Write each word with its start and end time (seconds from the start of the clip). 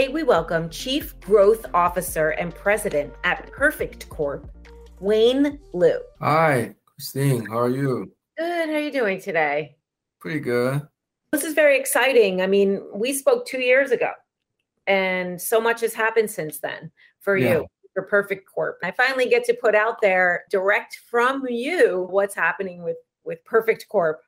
Today, 0.00 0.12
we 0.14 0.22
welcome 0.22 0.70
Chief 0.70 1.20
Growth 1.20 1.66
Officer 1.74 2.30
and 2.30 2.54
President 2.54 3.12
at 3.24 3.52
Perfect 3.52 4.08
Corp, 4.08 4.50
Wayne 4.98 5.60
Liu. 5.74 6.00
Hi, 6.20 6.74
Christine. 6.86 7.44
How 7.44 7.58
are 7.58 7.68
you? 7.68 8.10
Good. 8.38 8.70
How 8.70 8.76
are 8.76 8.80
you 8.80 8.90
doing 8.90 9.20
today? 9.20 9.76
Pretty 10.18 10.40
good. 10.40 10.80
This 11.32 11.44
is 11.44 11.52
very 11.52 11.78
exciting. 11.78 12.40
I 12.40 12.46
mean, 12.46 12.82
we 12.94 13.12
spoke 13.12 13.44
two 13.44 13.60
years 13.60 13.90
ago, 13.90 14.12
and 14.86 15.38
so 15.38 15.60
much 15.60 15.82
has 15.82 15.92
happened 15.92 16.30
since 16.30 16.60
then 16.60 16.90
for 17.20 17.36
Yeah. 17.36 17.56
you, 17.58 17.66
for 17.92 18.04
Perfect 18.04 18.48
Corp. 18.48 18.78
I 18.82 18.92
finally 18.92 19.28
get 19.28 19.44
to 19.44 19.52
put 19.52 19.74
out 19.74 20.00
there 20.00 20.44
direct 20.48 20.98
from 21.10 21.46
you 21.46 22.06
what's 22.08 22.34
happening 22.34 22.82
with 22.82 22.96
with 23.24 23.44
Perfect 23.44 23.86
Corp. 23.90 24.22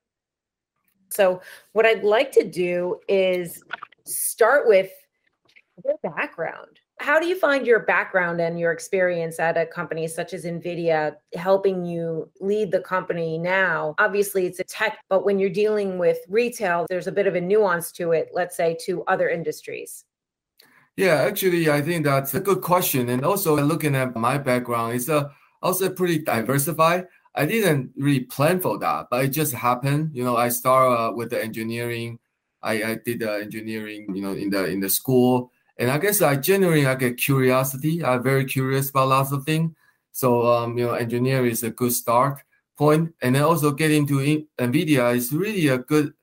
So, 1.08 1.40
what 1.72 1.86
I'd 1.86 2.04
like 2.04 2.30
to 2.32 2.44
do 2.44 3.00
is 3.08 3.64
start 4.04 4.68
with 4.68 4.90
your 5.84 5.98
background. 6.02 6.80
How 7.00 7.18
do 7.18 7.26
you 7.26 7.38
find 7.38 7.66
your 7.66 7.80
background 7.80 8.40
and 8.40 8.58
your 8.58 8.72
experience 8.72 9.40
at 9.40 9.56
a 9.56 9.66
company 9.66 10.06
such 10.06 10.32
as 10.32 10.44
NVIDIA 10.44 11.16
helping 11.34 11.84
you 11.84 12.30
lead 12.40 12.70
the 12.70 12.80
company 12.80 13.38
now? 13.38 13.94
Obviously, 13.98 14.46
it's 14.46 14.60
a 14.60 14.64
tech, 14.64 14.98
but 15.08 15.24
when 15.24 15.38
you're 15.38 15.50
dealing 15.50 15.98
with 15.98 16.18
retail, 16.28 16.86
there's 16.88 17.06
a 17.06 17.12
bit 17.12 17.26
of 17.26 17.34
a 17.34 17.40
nuance 17.40 17.90
to 17.92 18.12
it, 18.12 18.30
let's 18.32 18.56
say 18.56 18.76
to 18.84 19.02
other 19.04 19.28
industries. 19.28 20.04
Yeah, 20.96 21.14
actually, 21.14 21.70
I 21.70 21.80
think 21.80 22.04
that's 22.04 22.34
a 22.34 22.40
good 22.40 22.60
question. 22.60 23.08
And 23.08 23.24
also, 23.24 23.56
looking 23.60 23.96
at 23.96 24.14
my 24.14 24.36
background, 24.36 24.94
it's 24.94 25.08
a 25.08 25.30
also 25.62 25.90
pretty 25.90 26.18
diversified. 26.18 27.06
I 27.34 27.46
didn't 27.46 27.92
really 27.96 28.20
plan 28.20 28.60
for 28.60 28.78
that, 28.78 29.06
but 29.10 29.24
it 29.24 29.28
just 29.28 29.54
happened. 29.54 30.10
You 30.12 30.22
know, 30.22 30.36
I 30.36 30.50
started 30.50 30.94
uh, 30.94 31.12
with 31.12 31.30
the 31.30 31.42
engineering. 31.42 32.18
I, 32.62 32.82
I 32.82 32.98
did 33.02 33.20
the 33.20 33.40
engineering, 33.40 34.14
you 34.14 34.22
know, 34.22 34.32
in 34.32 34.50
the 34.50 34.66
in 34.66 34.80
the 34.80 34.90
school, 34.90 35.50
and 35.82 35.90
I 35.90 35.98
guess 35.98 36.22
I 36.22 36.36
generally 36.36 36.86
I 36.86 36.94
get 36.94 37.16
curiosity. 37.16 38.04
I'm 38.04 38.22
very 38.22 38.44
curious 38.44 38.90
about 38.90 39.08
lots 39.08 39.32
of 39.32 39.44
things. 39.44 39.74
So, 40.12 40.46
um, 40.46 40.78
you 40.78 40.86
know, 40.86 40.92
engineer 40.92 41.44
is 41.44 41.64
a 41.64 41.70
good 41.70 41.92
start 41.92 42.40
point, 42.78 43.12
and 43.20 43.34
then 43.34 43.42
also 43.42 43.72
get 43.72 43.90
into 43.90 44.20
in- 44.20 44.46
NVIDIA 44.60 45.12
is 45.16 45.32
really 45.32 45.66
a 45.66 45.78
good 45.78 46.14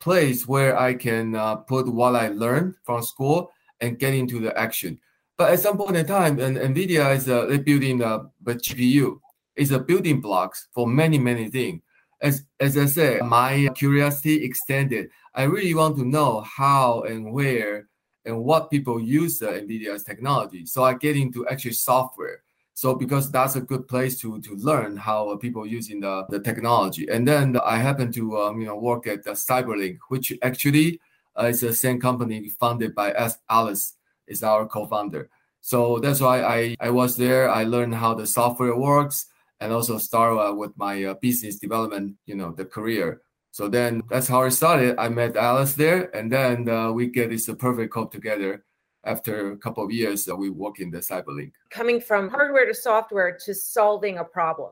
place 0.00 0.48
where 0.48 0.78
I 0.78 0.94
can 0.94 1.34
uh, 1.34 1.56
put 1.56 1.92
what 1.92 2.16
I 2.16 2.28
learned 2.28 2.76
from 2.84 3.02
school 3.02 3.52
and 3.82 3.98
get 3.98 4.14
into 4.14 4.40
the 4.40 4.58
action. 4.58 4.98
But 5.36 5.52
at 5.52 5.60
some 5.60 5.76
point 5.76 5.98
in 5.98 6.06
time, 6.06 6.40
and 6.40 6.56
NVIDIA 6.56 7.14
is 7.14 7.28
uh, 7.28 7.58
building 7.66 7.98
the, 7.98 8.30
the 8.40 8.54
GPU. 8.54 9.20
It's 9.56 9.72
a 9.72 9.78
building 9.78 10.22
blocks 10.22 10.68
for 10.72 10.86
many, 10.86 11.18
many 11.18 11.50
things. 11.50 11.82
As, 12.22 12.44
as 12.60 12.78
I 12.78 12.86
said, 12.86 13.24
my 13.24 13.68
curiosity 13.74 14.42
extended. 14.42 15.10
I 15.34 15.42
really 15.42 15.74
want 15.74 15.98
to 15.98 16.04
know 16.06 16.40
how 16.40 17.02
and 17.02 17.30
where 17.30 17.88
and 18.24 18.44
what 18.44 18.70
people 18.70 19.00
use 19.00 19.38
the 19.38 19.46
NVIDIA's 19.46 20.04
technology. 20.04 20.66
So 20.66 20.84
I 20.84 20.94
get 20.94 21.16
into 21.16 21.46
actually 21.48 21.72
software. 21.72 22.42
So 22.74 22.94
because 22.94 23.30
that's 23.30 23.56
a 23.56 23.60
good 23.60 23.86
place 23.86 24.18
to 24.20 24.40
to 24.40 24.54
learn 24.56 24.96
how 24.96 25.36
people 25.36 25.66
using 25.66 26.00
the, 26.00 26.24
the 26.30 26.40
technology. 26.40 27.06
And 27.08 27.28
then 27.28 27.58
I 27.58 27.76
happen 27.78 28.10
to 28.12 28.38
um, 28.40 28.60
you 28.60 28.66
know 28.66 28.78
work 28.78 29.06
at 29.06 29.24
the 29.24 29.32
Cyberlink, 29.32 29.98
which 30.08 30.32
actually 30.42 31.00
uh, 31.38 31.46
is 31.46 31.60
the 31.60 31.74
same 31.74 32.00
company 32.00 32.48
founded 32.48 32.94
by 32.94 33.12
S. 33.12 33.38
Alice 33.50 33.96
is 34.26 34.42
our 34.42 34.66
co-founder. 34.66 35.28
So 35.60 35.98
that's 35.98 36.20
why 36.20 36.42
I, 36.42 36.76
I 36.80 36.90
was 36.90 37.16
there. 37.16 37.48
I 37.48 37.64
learned 37.64 37.94
how 37.94 38.14
the 38.14 38.26
software 38.26 38.76
works 38.76 39.26
and 39.60 39.72
also 39.72 39.96
start 39.98 40.36
uh, 40.36 40.54
with 40.54 40.72
my 40.76 41.04
uh, 41.04 41.14
business 41.22 41.58
development, 41.58 42.16
you 42.26 42.34
know, 42.34 42.52
the 42.52 42.64
career. 42.64 43.22
So 43.52 43.68
then 43.68 44.02
that's 44.08 44.28
how 44.28 44.42
I 44.42 44.48
started. 44.48 44.98
I 44.98 45.10
met 45.10 45.36
Alice 45.36 45.74
there, 45.74 46.14
and 46.16 46.32
then 46.32 46.68
uh, 46.70 46.90
we 46.90 47.06
get 47.08 47.28
this 47.28 47.48
uh, 47.50 47.54
Perfect 47.54 47.92
Corp 47.92 48.10
together. 48.10 48.64
After 49.04 49.52
a 49.52 49.56
couple 49.58 49.84
of 49.84 49.90
years, 49.90 50.26
uh, 50.28 50.34
we 50.34 50.48
work 50.48 50.80
in 50.80 50.90
the 50.90 50.98
Cyberlink. 50.98 51.52
Coming 51.70 52.00
from 52.00 52.30
hardware 52.30 52.66
to 52.66 52.74
software 52.74 53.36
to 53.44 53.54
solving 53.54 54.18
a 54.18 54.24
problem. 54.24 54.70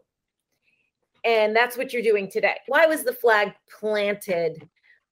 And 1.24 1.54
that's 1.54 1.76
what 1.76 1.92
you're 1.92 2.02
doing 2.02 2.30
today. 2.30 2.56
Why 2.68 2.86
was 2.86 3.04
the 3.04 3.12
flag 3.12 3.52
planted 3.78 4.66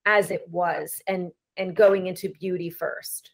as 0.06 0.30
it 0.30 0.48
was 0.48 1.02
and 1.06 1.30
and 1.58 1.76
going 1.76 2.06
into 2.06 2.30
beauty 2.30 2.70
first? 2.70 3.32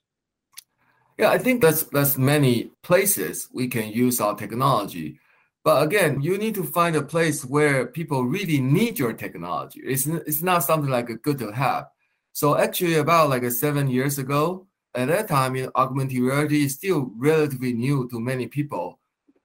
Yeah, 1.19 1.31
I 1.31 1.39
think 1.39 1.63
that's 1.63 1.85
that's 1.85 2.19
many 2.19 2.73
places 2.83 3.49
we 3.53 3.69
can 3.69 3.93
use 3.93 4.21
our 4.21 4.35
technology. 4.35 5.21
But 5.65 5.83
again, 5.83 6.21
you 6.21 6.37
need 6.37 6.55
to 6.57 6.65
find 6.65 6.95
a 6.95 7.03
place 7.03 7.43
where 7.45 7.87
people 7.87 8.25
really 8.25 8.61
need 8.61 8.99
your 8.99 9.15
technology. 9.15 9.81
It's 9.83 10.07
it's 10.07 10.43
not 10.43 10.63
something 10.65 10.91
like 10.91 11.09
a 11.09 11.17
good 11.17 11.39
to 11.39 11.53
have. 11.53 11.87
So 12.33 12.57
actually, 12.57 12.97
about 12.97 13.31
like 13.31 13.43
a 13.45 13.51
seven 13.51 13.89
years 13.89 14.19
ago, 14.19 14.67
at 14.95 15.09
that 15.09 15.29
time, 15.29 15.57
you 15.57 15.65
know, 15.65 15.73
augmented 15.75 16.19
reality 16.19 16.65
is 16.65 16.75
still 16.75 17.11
relatively 17.17 17.73
new 17.73 18.09
to 18.11 18.21
many 18.21 18.47
people. 18.47 19.01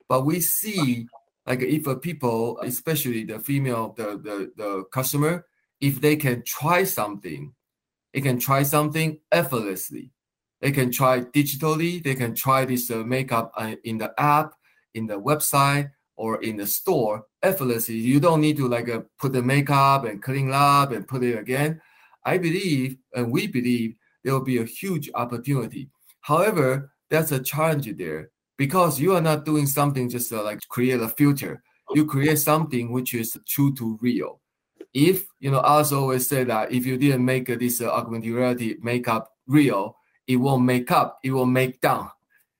But 0.10 0.26
we 0.26 0.42
see 0.42 1.08
like 1.48 1.62
if 1.62 1.88
a 1.88 1.96
people, 1.96 2.60
especially 2.62 3.24
the 3.24 3.40
female, 3.40 3.94
the 3.96 4.20
the, 4.22 4.52
the 4.58 4.84
customer, 4.92 5.46
if 5.80 6.02
they 6.02 6.18
can 6.18 6.44
try 6.44 6.84
something, 6.84 7.54
they 8.14 8.22
can 8.22 8.40
try 8.40 8.64
something 8.64 9.20
effortlessly 9.32 10.12
they 10.62 10.72
can 10.72 10.92
try 10.92 11.22
digitally 11.22 12.04
they 12.04 12.16
can 12.16 12.36
try 12.36 12.66
this 12.66 12.92
uh, 12.92 12.98
makeup 12.98 13.52
uh, 13.56 13.76
in 13.84 13.98
the 13.98 14.14
app 14.20 14.54
in 14.94 15.08
the 15.08 15.20
website 15.20 15.92
or 16.20 16.44
in 16.44 16.58
the 16.58 16.68
store 16.68 17.24
effortlessly. 17.42 17.96
You 17.96 18.20
don't 18.20 18.42
need 18.42 18.58
to 18.58 18.68
like 18.68 18.90
uh, 18.90 19.02
put 19.18 19.32
the 19.32 19.42
makeup 19.42 20.04
and 20.04 20.22
clean 20.22 20.52
up 20.52 20.92
and 20.92 21.08
put 21.08 21.24
it 21.24 21.40
again. 21.40 21.82
I 22.26 22.38
believe 22.38 22.98
and 23.16 23.32
we 23.32 23.48
believe 23.48 23.96
there 24.24 24.34
will 24.34 24.44
be 24.44 24.58
a 24.58 24.66
huge 24.66 25.10
opportunity. 25.16 25.90
However 26.20 26.92
that's 27.10 27.32
a 27.32 27.40
challenge 27.42 27.88
there. 27.98 28.32
Because 28.58 29.00
you 29.00 29.16
are 29.16 29.22
not 29.22 29.46
doing 29.46 29.66
something 29.66 30.10
just 30.10 30.34
uh, 30.34 30.44
like 30.44 30.60
create 30.68 31.00
a 31.00 31.08
filter. 31.08 31.64
You 31.96 32.06
create 32.06 32.38
something 32.38 32.92
which 32.92 33.14
is 33.14 33.38
true 33.48 33.74
to 33.76 33.98
real. 34.02 34.42
If 34.94 35.26
you 35.40 35.52
know 35.52 35.62
also 35.62 36.02
always 36.02 36.28
say 36.28 36.44
that 36.44 36.72
if 36.72 36.86
you 36.86 36.98
didn't 36.98 37.24
make 37.24 37.48
this 37.48 37.80
uh, 37.80 37.90
augmented 37.90 38.34
reality 38.34 38.76
makeup 38.82 39.32
real 39.48 39.96
it 40.28 40.36
won't 40.36 40.64
make 40.64 40.92
up, 40.92 41.20
it 41.24 41.32
will 41.32 41.48
make 41.48 41.82
down. 41.82 42.12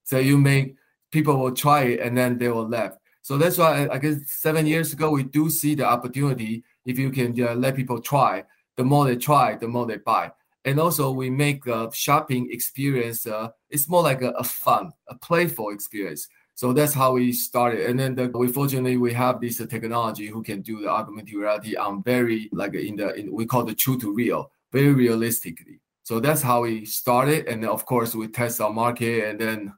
So 0.04 0.18
you 0.18 0.40
make 0.40 0.76
people 1.12 1.38
will 1.38 1.52
try 1.52 1.84
it 1.84 2.00
and 2.00 2.18
then 2.18 2.38
they 2.38 2.48
will 2.50 2.68
left. 2.68 2.98
So 3.30 3.38
that's 3.38 3.60
why 3.60 3.88
I, 3.92 4.00
guess 4.00 4.16
seven 4.26 4.66
years 4.66 4.92
ago 4.92 5.12
we 5.12 5.22
do 5.22 5.52
see 5.52 5.76
the 5.76 5.86
opportunity. 5.86 6.64
If 6.84 6.98
you 6.98 7.12
can 7.12 7.40
uh, 7.40 7.54
let 7.54 7.76
people 7.76 8.02
try, 8.02 8.44
the 8.76 8.84
more 8.84 9.06
they 9.06 9.18
try, 9.18 9.56
the 9.56 9.68
more 9.68 9.86
they 9.86 9.98
buy. 9.98 10.32
And 10.66 10.80
also 10.80 11.12
we 11.12 11.30
make 11.30 11.66
the 11.66 11.92
shopping 11.92 12.50
experience. 12.52 13.28
Uh, 13.28 13.50
it's 13.70 13.88
more 13.88 14.02
like 14.02 14.24
a, 14.24 14.32
a 14.32 14.44
fun, 14.44 14.94
a 15.10 15.14
playful 15.14 15.70
experience. 15.70 16.28
So 16.56 16.74
that's 16.74 16.96
how 16.96 17.14
we 17.14 17.32
started. 17.32 17.86
And 17.86 18.00
then 18.00 18.16
the, 18.16 18.30
we 18.30 18.48
fortunately 18.48 18.98
we 18.98 19.14
have 19.14 19.40
this 19.40 19.58
technology 19.58 20.26
who 20.26 20.42
can 20.42 20.64
do 20.64 20.82
the 20.82 20.90
augmented 20.90 21.36
reality 21.36 21.76
on 21.76 22.02
very 22.02 22.50
like 22.52 22.74
in 22.74 22.96
the 22.96 23.14
in, 23.14 23.32
we 23.32 23.46
call 23.46 23.64
the 23.64 23.76
true 23.76 24.00
to 24.00 24.12
real, 24.12 24.50
very 24.72 24.92
realistically. 24.92 25.82
So 26.02 26.20
that's 26.20 26.42
how 26.42 26.64
we 26.64 26.84
started, 26.86 27.48
and 27.48 27.64
of 27.64 27.86
course 27.86 28.16
we 28.16 28.28
test 28.28 28.60
our 28.60 28.74
market, 28.74 29.26
and 29.26 29.40
then 29.40 29.74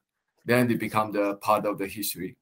then 0.46 0.72
it 0.72 0.80
become 0.80 1.12
the 1.12 1.36
part 1.36 1.66
of 1.66 1.78
the 1.80 1.88
history. 1.88 2.38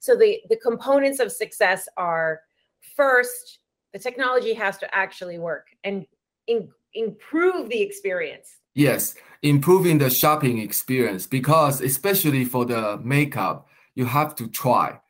So 0.00 0.16
the 0.16 0.40
the 0.48 0.56
components 0.56 1.20
of 1.20 1.30
success 1.30 1.88
are 1.96 2.40
first 2.96 3.60
the 3.92 3.98
technology 3.98 4.54
has 4.54 4.78
to 4.78 4.94
actually 4.94 5.38
work 5.38 5.68
and 5.84 6.06
in, 6.46 6.68
improve 6.94 7.68
the 7.68 7.80
experience. 7.80 8.58
Yes, 8.74 9.14
improving 9.42 9.98
the 9.98 10.10
shopping 10.10 10.58
experience 10.58 11.26
because 11.26 11.80
especially 11.80 12.44
for 12.44 12.64
the 12.64 12.98
makeup, 13.02 13.68
you 13.94 14.04
have 14.04 14.34
to 14.36 14.48
try. 14.48 15.00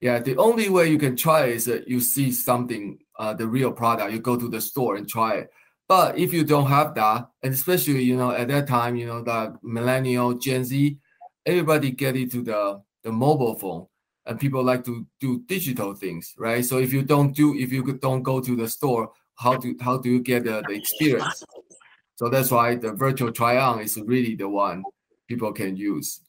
Yeah, 0.00 0.18
the 0.20 0.36
only 0.36 0.70
way 0.70 0.88
you 0.88 0.98
can 0.98 1.16
try 1.16 1.46
is 1.46 1.66
that 1.66 1.86
you 1.86 2.00
see 2.00 2.32
something, 2.32 2.98
uh, 3.18 3.34
the 3.34 3.46
real 3.46 3.72
product. 3.72 4.12
You 4.12 4.20
go 4.20 4.36
to 4.36 4.48
the 4.48 4.60
store 4.60 4.96
and 4.96 5.08
try 5.08 5.34
it. 5.34 5.50
But 5.88 6.16
if 6.16 6.32
you 6.32 6.44
don't 6.44 6.68
have 6.68 6.94
that, 6.94 7.28
and 7.42 7.52
especially 7.52 8.02
you 8.02 8.16
know 8.16 8.30
at 8.30 8.48
that 8.48 8.68
time, 8.68 8.96
you 8.96 9.06
know 9.06 9.22
the 9.22 9.58
millennial 9.62 10.34
Gen 10.34 10.64
Z, 10.64 10.96
everybody 11.44 11.90
get 11.90 12.16
into 12.16 12.42
the 12.42 12.80
the 13.02 13.12
mobile 13.12 13.56
phone, 13.58 13.86
and 14.30 14.38
people 14.38 14.62
like 14.62 14.84
to 14.84 15.04
do 15.18 15.40
digital 15.48 15.92
things, 15.92 16.34
right? 16.38 16.64
So 16.64 16.78
if 16.78 16.92
you 16.92 17.02
don't 17.02 17.32
do, 17.34 17.56
if 17.58 17.72
you 17.72 17.82
don't 17.98 18.22
go 18.22 18.40
to 18.40 18.54
the 18.54 18.68
store, 18.68 19.10
how 19.34 19.56
do 19.56 19.76
how 19.80 19.98
do 19.98 20.08
you 20.08 20.20
get 20.20 20.44
the, 20.44 20.62
the 20.68 20.74
experience? 20.74 21.42
So 22.14 22.28
that's 22.28 22.52
why 22.52 22.76
the 22.76 22.92
virtual 22.92 23.32
try 23.32 23.56
on 23.56 23.80
is 23.80 24.00
really 24.06 24.36
the 24.36 24.48
one 24.48 24.84
people 25.26 25.52
can 25.52 25.76
use. 25.76 26.20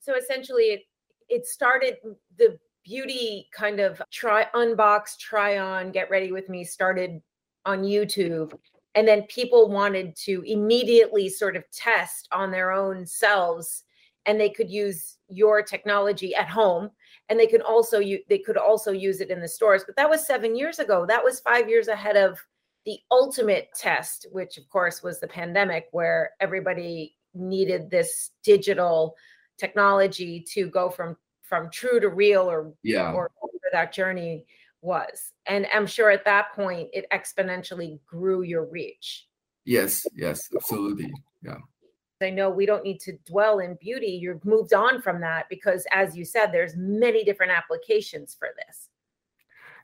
So 0.00 0.16
essentially, 0.16 0.64
it 0.64 0.82
it 1.28 1.46
started 1.46 1.98
the 2.38 2.58
beauty 2.86 3.48
kind 3.52 3.80
of 3.80 4.00
try 4.10 4.46
unbox, 4.54 5.18
try 5.18 5.58
on, 5.58 5.92
get 5.92 6.08
ready 6.08 6.32
with 6.32 6.48
me 6.48 6.64
started 6.64 7.20
on 7.66 7.82
YouTube. 7.82 8.58
And 8.94 9.06
then 9.06 9.24
people 9.24 9.68
wanted 9.68 10.16
to 10.24 10.42
immediately 10.46 11.28
sort 11.28 11.54
of 11.54 11.64
test 11.70 12.28
on 12.32 12.50
their 12.50 12.72
own 12.72 13.06
selves 13.06 13.84
and 14.26 14.40
they 14.40 14.50
could 14.50 14.70
use 14.70 15.18
your 15.28 15.62
technology 15.62 16.34
at 16.34 16.48
home 16.48 16.90
and 17.30 17.38
they 17.38 17.46
could 17.46 17.62
also 17.62 18.00
you 18.00 18.18
they 18.28 18.38
could 18.38 18.58
also 18.58 18.90
use 18.90 19.20
it 19.20 19.30
in 19.30 19.40
the 19.40 19.48
stores 19.48 19.84
but 19.86 19.96
that 19.96 20.10
was 20.10 20.26
7 20.26 20.54
years 20.54 20.78
ago. 20.78 21.06
That 21.06 21.24
was 21.24 21.40
5 21.40 21.68
years 21.68 21.88
ahead 21.88 22.16
of 22.16 22.38
the 22.84 22.98
ultimate 23.10 23.68
test 23.74 24.26
which 24.32 24.58
of 24.58 24.68
course 24.68 25.02
was 25.02 25.20
the 25.20 25.28
pandemic 25.28 25.88
where 25.92 26.32
everybody 26.40 27.16
needed 27.34 27.90
this 27.90 28.32
digital 28.42 29.16
technology 29.56 30.44
to 30.54 30.68
go 30.68 30.90
from 30.90 31.16
from 31.42 31.70
true 31.70 32.00
to 32.00 32.08
real 32.08 32.42
or 32.42 32.74
yeah. 32.82 33.12
or 33.12 33.30
that 33.72 33.92
journey 33.92 34.44
was. 34.82 35.32
And 35.46 35.66
i'm 35.72 35.86
sure 35.86 36.10
at 36.10 36.24
that 36.24 36.52
point 36.54 36.88
it 36.92 37.06
exponentially 37.12 38.00
grew 38.06 38.42
your 38.42 38.64
reach. 38.64 39.26
Yes 39.64 40.04
yes 40.14 40.40
absolutely. 40.54 41.12
Yeah 41.42 41.58
i 42.22 42.30
know 42.30 42.50
we 42.50 42.66
don't 42.66 42.84
need 42.84 43.00
to 43.00 43.12
dwell 43.26 43.58
in 43.60 43.74
beauty 43.80 44.08
you've 44.08 44.44
moved 44.44 44.72
on 44.72 45.00
from 45.00 45.20
that 45.20 45.46
because 45.48 45.86
as 45.92 46.16
you 46.16 46.24
said 46.24 46.46
there's 46.52 46.76
many 46.76 47.24
different 47.24 47.52
applications 47.52 48.36
for 48.38 48.48
this. 48.56 48.88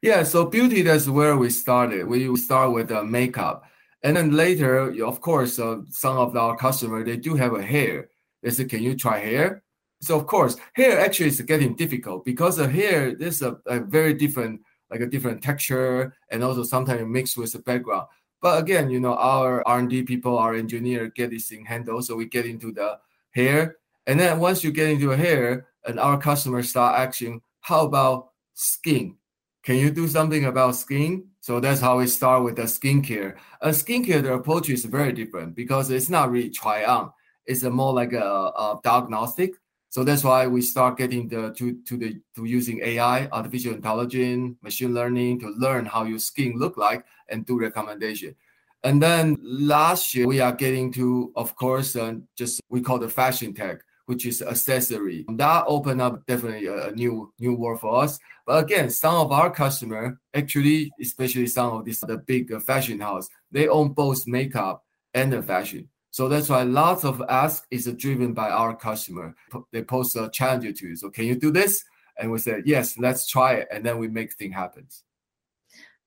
Yeah 0.02 0.22
so 0.22 0.44
beauty 0.46 0.82
that's 0.82 1.08
where 1.08 1.36
we 1.36 1.50
started. 1.50 2.06
We 2.06 2.34
start 2.36 2.72
with 2.72 2.90
uh, 2.92 3.02
makeup. 3.02 3.64
And 4.02 4.16
then 4.16 4.30
later 4.32 4.92
of 5.04 5.20
course 5.20 5.58
uh, 5.58 5.78
some 5.90 6.16
of 6.16 6.36
our 6.36 6.56
customers 6.56 7.06
they 7.06 7.16
do 7.16 7.34
have 7.34 7.54
a 7.54 7.62
hair. 7.62 8.08
They 8.42 8.50
say 8.50 8.64
can 8.64 8.82
you 8.82 8.94
try 8.94 9.18
hair? 9.18 9.62
So 10.00 10.16
of 10.16 10.26
course 10.26 10.56
hair 10.74 11.00
actually 11.00 11.28
is 11.28 11.40
getting 11.40 11.74
difficult 11.74 12.24
because 12.24 12.56
the 12.56 12.68
hair 12.68 13.08
is 13.08 13.42
a, 13.42 13.58
a 13.66 13.80
very 13.80 14.14
different 14.14 14.60
like 14.90 15.00
a 15.00 15.06
different 15.06 15.42
texture 15.42 16.14
and 16.30 16.44
also 16.44 16.62
sometimes 16.62 17.04
mixed 17.06 17.36
with 17.36 17.52
the 17.52 17.58
background 17.58 18.06
but 18.40 18.60
again 18.62 18.90
you 18.90 19.00
know 19.00 19.14
our 19.14 19.66
r&d 19.66 20.02
people 20.02 20.38
our 20.38 20.54
engineer 20.54 21.08
get 21.08 21.30
this 21.30 21.48
thing 21.48 21.64
handled 21.64 22.04
so 22.04 22.16
we 22.16 22.26
get 22.26 22.46
into 22.46 22.72
the 22.72 22.98
hair. 23.36 23.76
And 24.06 24.18
then 24.18 24.40
once 24.40 24.64
you 24.64 24.72
get 24.72 24.88
into 24.88 25.10
the 25.10 25.16
hair 25.16 25.68
and 25.84 26.00
our 26.00 26.18
customers 26.18 26.70
start 26.70 26.98
asking 26.98 27.42
how 27.60 27.84
about 27.86 28.30
skin? 28.54 29.16
Can 29.62 29.76
you 29.76 29.90
do 29.90 30.08
something 30.08 30.44
about 30.44 30.76
skin? 30.76 31.26
So 31.40 31.60
that's 31.60 31.80
how 31.80 31.98
we 31.98 32.06
start 32.06 32.44
with 32.44 32.56
the 32.56 32.62
skincare. 32.62 33.36
A 33.60 33.68
skincare 33.70 34.22
the 34.22 34.34
approach 34.34 34.70
is 34.70 34.84
very 34.84 35.12
different 35.12 35.54
because 35.54 35.90
it's 35.90 36.08
not 36.08 36.30
really 36.30 36.50
try 36.50 36.84
on. 36.84 37.12
It's 37.44 37.62
more 37.62 37.92
like 37.92 38.12
a, 38.12 38.24
a 38.24 38.80
diagnostic 38.82 39.54
so 39.96 40.04
that's 40.04 40.22
why 40.22 40.46
we 40.46 40.60
start 40.60 40.98
getting 40.98 41.26
the 41.26 41.54
to 41.56 41.80
to 41.88 41.96
the 41.96 42.20
to 42.34 42.44
using 42.44 42.82
AI, 42.82 43.28
artificial 43.28 43.72
intelligence, 43.72 44.54
machine 44.60 44.92
learning 44.92 45.40
to 45.40 45.48
learn 45.56 45.86
how 45.86 46.04
your 46.04 46.18
skin 46.18 46.58
look 46.58 46.76
like 46.76 47.02
and 47.30 47.46
do 47.46 47.58
recommendation. 47.58 48.36
And 48.84 49.00
then 49.00 49.38
last 49.40 50.14
year 50.14 50.26
we 50.26 50.38
are 50.40 50.52
getting 50.52 50.92
to, 51.00 51.32
of 51.34 51.56
course, 51.56 51.96
uh, 51.96 52.16
just 52.36 52.60
we 52.68 52.82
call 52.82 52.98
the 52.98 53.08
fashion 53.08 53.54
tech, 53.54 53.78
which 54.04 54.26
is 54.26 54.42
accessory. 54.42 55.24
That 55.30 55.64
opened 55.66 56.02
up 56.02 56.26
definitely 56.26 56.66
a, 56.66 56.88
a 56.88 56.92
new 56.92 57.32
new 57.38 57.54
world 57.54 57.80
for 57.80 58.02
us. 58.02 58.18
But 58.44 58.64
again, 58.64 58.90
some 58.90 59.14
of 59.14 59.32
our 59.32 59.50
customer 59.50 60.20
actually, 60.34 60.90
especially 61.00 61.46
some 61.46 61.72
of 61.72 61.86
these 61.86 62.00
the 62.00 62.18
big 62.18 62.52
fashion 62.60 63.00
house, 63.00 63.30
they 63.50 63.66
own 63.66 63.94
both 63.94 64.26
makeup 64.26 64.84
and 65.14 65.32
the 65.32 65.42
fashion. 65.42 65.88
So 66.16 66.28
that's 66.28 66.48
why 66.48 66.62
lots 66.62 67.04
of 67.04 67.22
ask 67.28 67.66
is 67.70 67.84
driven 67.92 68.32
by 68.32 68.48
our 68.48 68.74
customer. 68.74 69.34
They 69.70 69.82
post 69.82 70.16
a 70.16 70.30
challenge 70.30 70.80
to 70.80 70.88
you. 70.88 70.96
So 70.96 71.10
can 71.10 71.26
you 71.26 71.34
do 71.34 71.50
this? 71.50 71.84
And 72.18 72.32
we 72.32 72.38
said, 72.38 72.62
yes, 72.64 72.96
let's 72.96 73.28
try 73.28 73.56
it. 73.56 73.68
And 73.70 73.84
then 73.84 73.98
we 73.98 74.08
make 74.08 74.32
things 74.32 74.54
happen. 74.54 74.86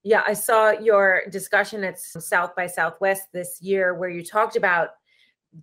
Yeah, 0.02 0.24
I 0.26 0.34
saw 0.34 0.72
your 0.72 1.22
discussion 1.30 1.84
at 1.84 2.00
South 2.00 2.56
by 2.56 2.66
Southwest 2.66 3.28
this 3.34 3.62
year 3.62 3.94
where 3.94 4.10
you 4.10 4.26
talked 4.26 4.56
about 4.56 4.90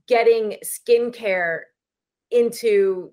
getting 0.06 0.58
skincare 0.64 1.62
into 2.30 3.10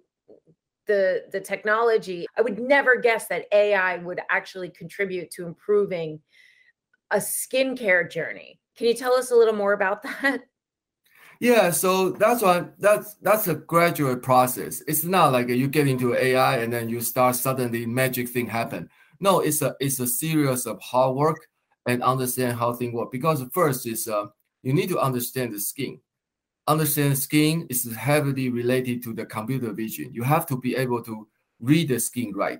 the 0.85 1.23
the 1.31 1.41
technology. 1.41 2.27
I 2.37 2.43
would 2.43 2.59
never 2.59 2.95
guess 2.95 3.25
that 3.29 3.47
AI 3.51 3.97
would 3.97 4.19
actually 4.29 4.69
contribute 4.69 5.31
to 5.31 5.47
improving 5.47 6.19
a 7.09 7.17
skincare 7.17 8.07
journey. 8.07 8.59
Can 8.77 8.85
you 8.85 8.93
tell 8.93 9.13
us 9.13 9.31
a 9.31 9.35
little 9.35 9.55
more 9.55 9.73
about 9.73 10.03
that? 10.21 10.43
Yeah, 11.39 11.71
so 11.71 12.11
that's 12.11 12.41
why 12.41 12.65
that's 12.79 13.15
that's 13.15 13.47
a 13.47 13.55
gradual 13.55 14.15
process. 14.17 14.81
It's 14.87 15.03
not 15.03 15.33
like 15.33 15.49
you 15.49 15.67
get 15.67 15.87
into 15.87 16.15
AI 16.15 16.57
and 16.57 16.71
then 16.71 16.89
you 16.89 17.01
start 17.01 17.35
suddenly 17.35 17.85
magic 17.85 18.29
thing 18.29 18.47
happen. 18.47 18.89
No, 19.19 19.39
it's 19.39 19.61
a 19.61 19.75
it's 19.79 19.99
a 19.99 20.07
series 20.07 20.65
of 20.65 20.79
hard 20.81 21.15
work 21.15 21.47
and 21.87 22.01
understand 22.03 22.57
how 22.57 22.73
things 22.73 22.93
work. 22.93 23.11
Because 23.11 23.43
first 23.53 23.85
is 23.87 24.07
uh, 24.07 24.27
you 24.61 24.73
need 24.73 24.89
to 24.89 24.99
understand 24.99 25.53
the 25.53 25.59
skin. 25.59 25.99
Understand 26.67 27.17
skin 27.17 27.67
is 27.69 27.93
heavily 27.93 28.49
related 28.49 29.03
to 29.03 29.13
the 29.13 29.25
computer 29.25 29.73
vision. 29.73 30.13
You 30.13 30.23
have 30.23 30.45
to 30.47 30.57
be 30.57 30.75
able 30.75 31.01
to 31.03 31.27
read 31.59 31.89
the 31.89 31.99
skin 31.99 32.31
right. 32.33 32.59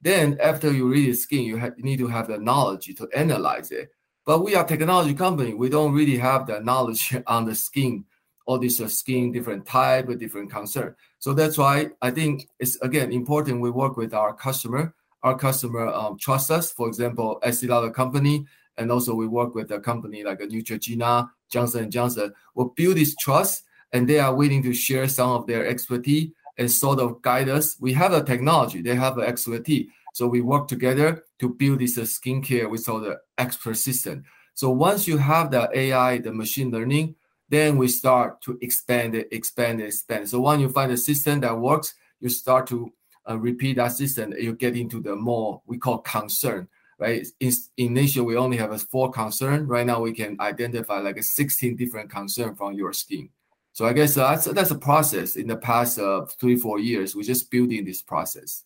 Then 0.00 0.38
after 0.42 0.72
you 0.72 0.88
read 0.88 1.08
the 1.08 1.14
skin, 1.14 1.44
you, 1.44 1.56
have, 1.56 1.74
you 1.76 1.84
need 1.84 1.98
to 2.00 2.08
have 2.08 2.26
the 2.26 2.38
knowledge 2.38 2.92
to 2.96 3.08
analyze 3.14 3.70
it. 3.70 3.90
But 4.26 4.40
we 4.42 4.56
are 4.56 4.64
technology 4.64 5.14
company. 5.14 5.54
We 5.54 5.68
don't 5.68 5.94
really 5.94 6.16
have 6.18 6.46
the 6.46 6.60
knowledge 6.60 7.16
on 7.28 7.44
the 7.44 7.54
skin 7.54 8.04
all 8.46 8.58
these 8.58 8.80
uh, 8.80 8.88
skin 8.88 9.32
different 9.32 9.66
type, 9.66 10.06
different 10.18 10.50
concern. 10.50 10.94
So 11.18 11.32
that's 11.32 11.56
why 11.56 11.90
I 12.02 12.10
think 12.10 12.48
it's 12.58 12.76
again 12.82 13.12
important 13.12 13.60
we 13.60 13.70
work 13.70 13.96
with 13.96 14.14
our 14.14 14.34
customer. 14.34 14.94
Our 15.22 15.36
customer 15.36 15.86
um, 15.86 16.18
trust 16.18 16.50
us. 16.50 16.70
For 16.72 16.86
example, 16.88 17.38
Estee 17.42 17.66
Lauder 17.66 17.90
company, 17.90 18.46
and 18.76 18.92
also 18.92 19.14
we 19.14 19.26
work 19.26 19.54
with 19.54 19.70
a 19.70 19.80
company 19.80 20.22
like 20.22 20.40
a 20.40 20.46
Neutrogena, 20.46 21.30
Johnson 21.48 21.84
and 21.84 21.92
Johnson. 21.92 22.34
Will 22.54 22.70
build 22.70 22.96
this 22.96 23.14
trust, 23.16 23.64
and 23.92 24.08
they 24.08 24.18
are 24.18 24.34
willing 24.34 24.62
to 24.64 24.74
share 24.74 25.08
some 25.08 25.30
of 25.30 25.46
their 25.46 25.66
expertise 25.66 26.30
and 26.58 26.70
sort 26.70 27.00
of 27.00 27.22
guide 27.22 27.48
us. 27.48 27.76
We 27.80 27.92
have 27.94 28.12
a 28.12 28.22
technology, 28.22 28.82
they 28.82 28.94
have 28.94 29.16
the 29.16 29.22
expertise. 29.22 29.86
So 30.12 30.28
we 30.28 30.42
work 30.42 30.68
together 30.68 31.24
to 31.40 31.48
build 31.48 31.80
this 31.80 31.98
uh, 31.98 32.02
skincare 32.02 32.70
with 32.70 32.88
all 32.88 33.00
the 33.00 33.18
expert 33.36 33.76
system. 33.76 34.24
So 34.54 34.70
once 34.70 35.08
you 35.08 35.18
have 35.18 35.50
the 35.50 35.68
AI, 35.76 36.18
the 36.18 36.32
machine 36.32 36.70
learning, 36.70 37.16
then 37.48 37.76
we 37.76 37.88
start 37.88 38.40
to 38.42 38.58
expand 38.62 39.14
it, 39.14 39.28
expand 39.30 39.80
it, 39.80 39.86
expand. 39.86 40.28
So 40.28 40.40
when 40.40 40.60
you 40.60 40.68
find 40.68 40.90
a 40.92 40.96
system 40.96 41.40
that 41.40 41.58
works, 41.58 41.94
you 42.20 42.28
start 42.28 42.66
to 42.68 42.92
uh, 43.28 43.38
repeat 43.38 43.76
that 43.76 43.92
system. 43.92 44.32
You 44.38 44.54
get 44.54 44.76
into 44.76 45.00
the 45.00 45.16
more 45.16 45.62
we 45.66 45.78
call 45.78 45.98
concern, 45.98 46.68
right? 46.98 47.26
In, 47.40 47.52
initially, 47.76 48.26
we 48.26 48.36
only 48.36 48.56
have 48.56 48.72
a 48.72 48.78
four 48.78 49.10
concern. 49.10 49.66
Right 49.66 49.86
now, 49.86 50.00
we 50.00 50.12
can 50.12 50.36
identify 50.40 50.98
like 51.00 51.18
a 51.18 51.22
16 51.22 51.76
different 51.76 52.10
concern 52.10 52.54
from 52.54 52.74
your 52.74 52.92
scheme. 52.92 53.30
So 53.72 53.86
I 53.86 53.92
guess 53.92 54.14
that's 54.14 54.44
that's 54.44 54.70
a 54.70 54.78
process. 54.78 55.34
In 55.34 55.48
the 55.48 55.56
past 55.56 55.98
uh, 55.98 56.26
three 56.38 56.56
four 56.56 56.78
years, 56.78 57.16
we're 57.16 57.24
just 57.24 57.50
building 57.50 57.84
this 57.84 58.02
process. 58.02 58.62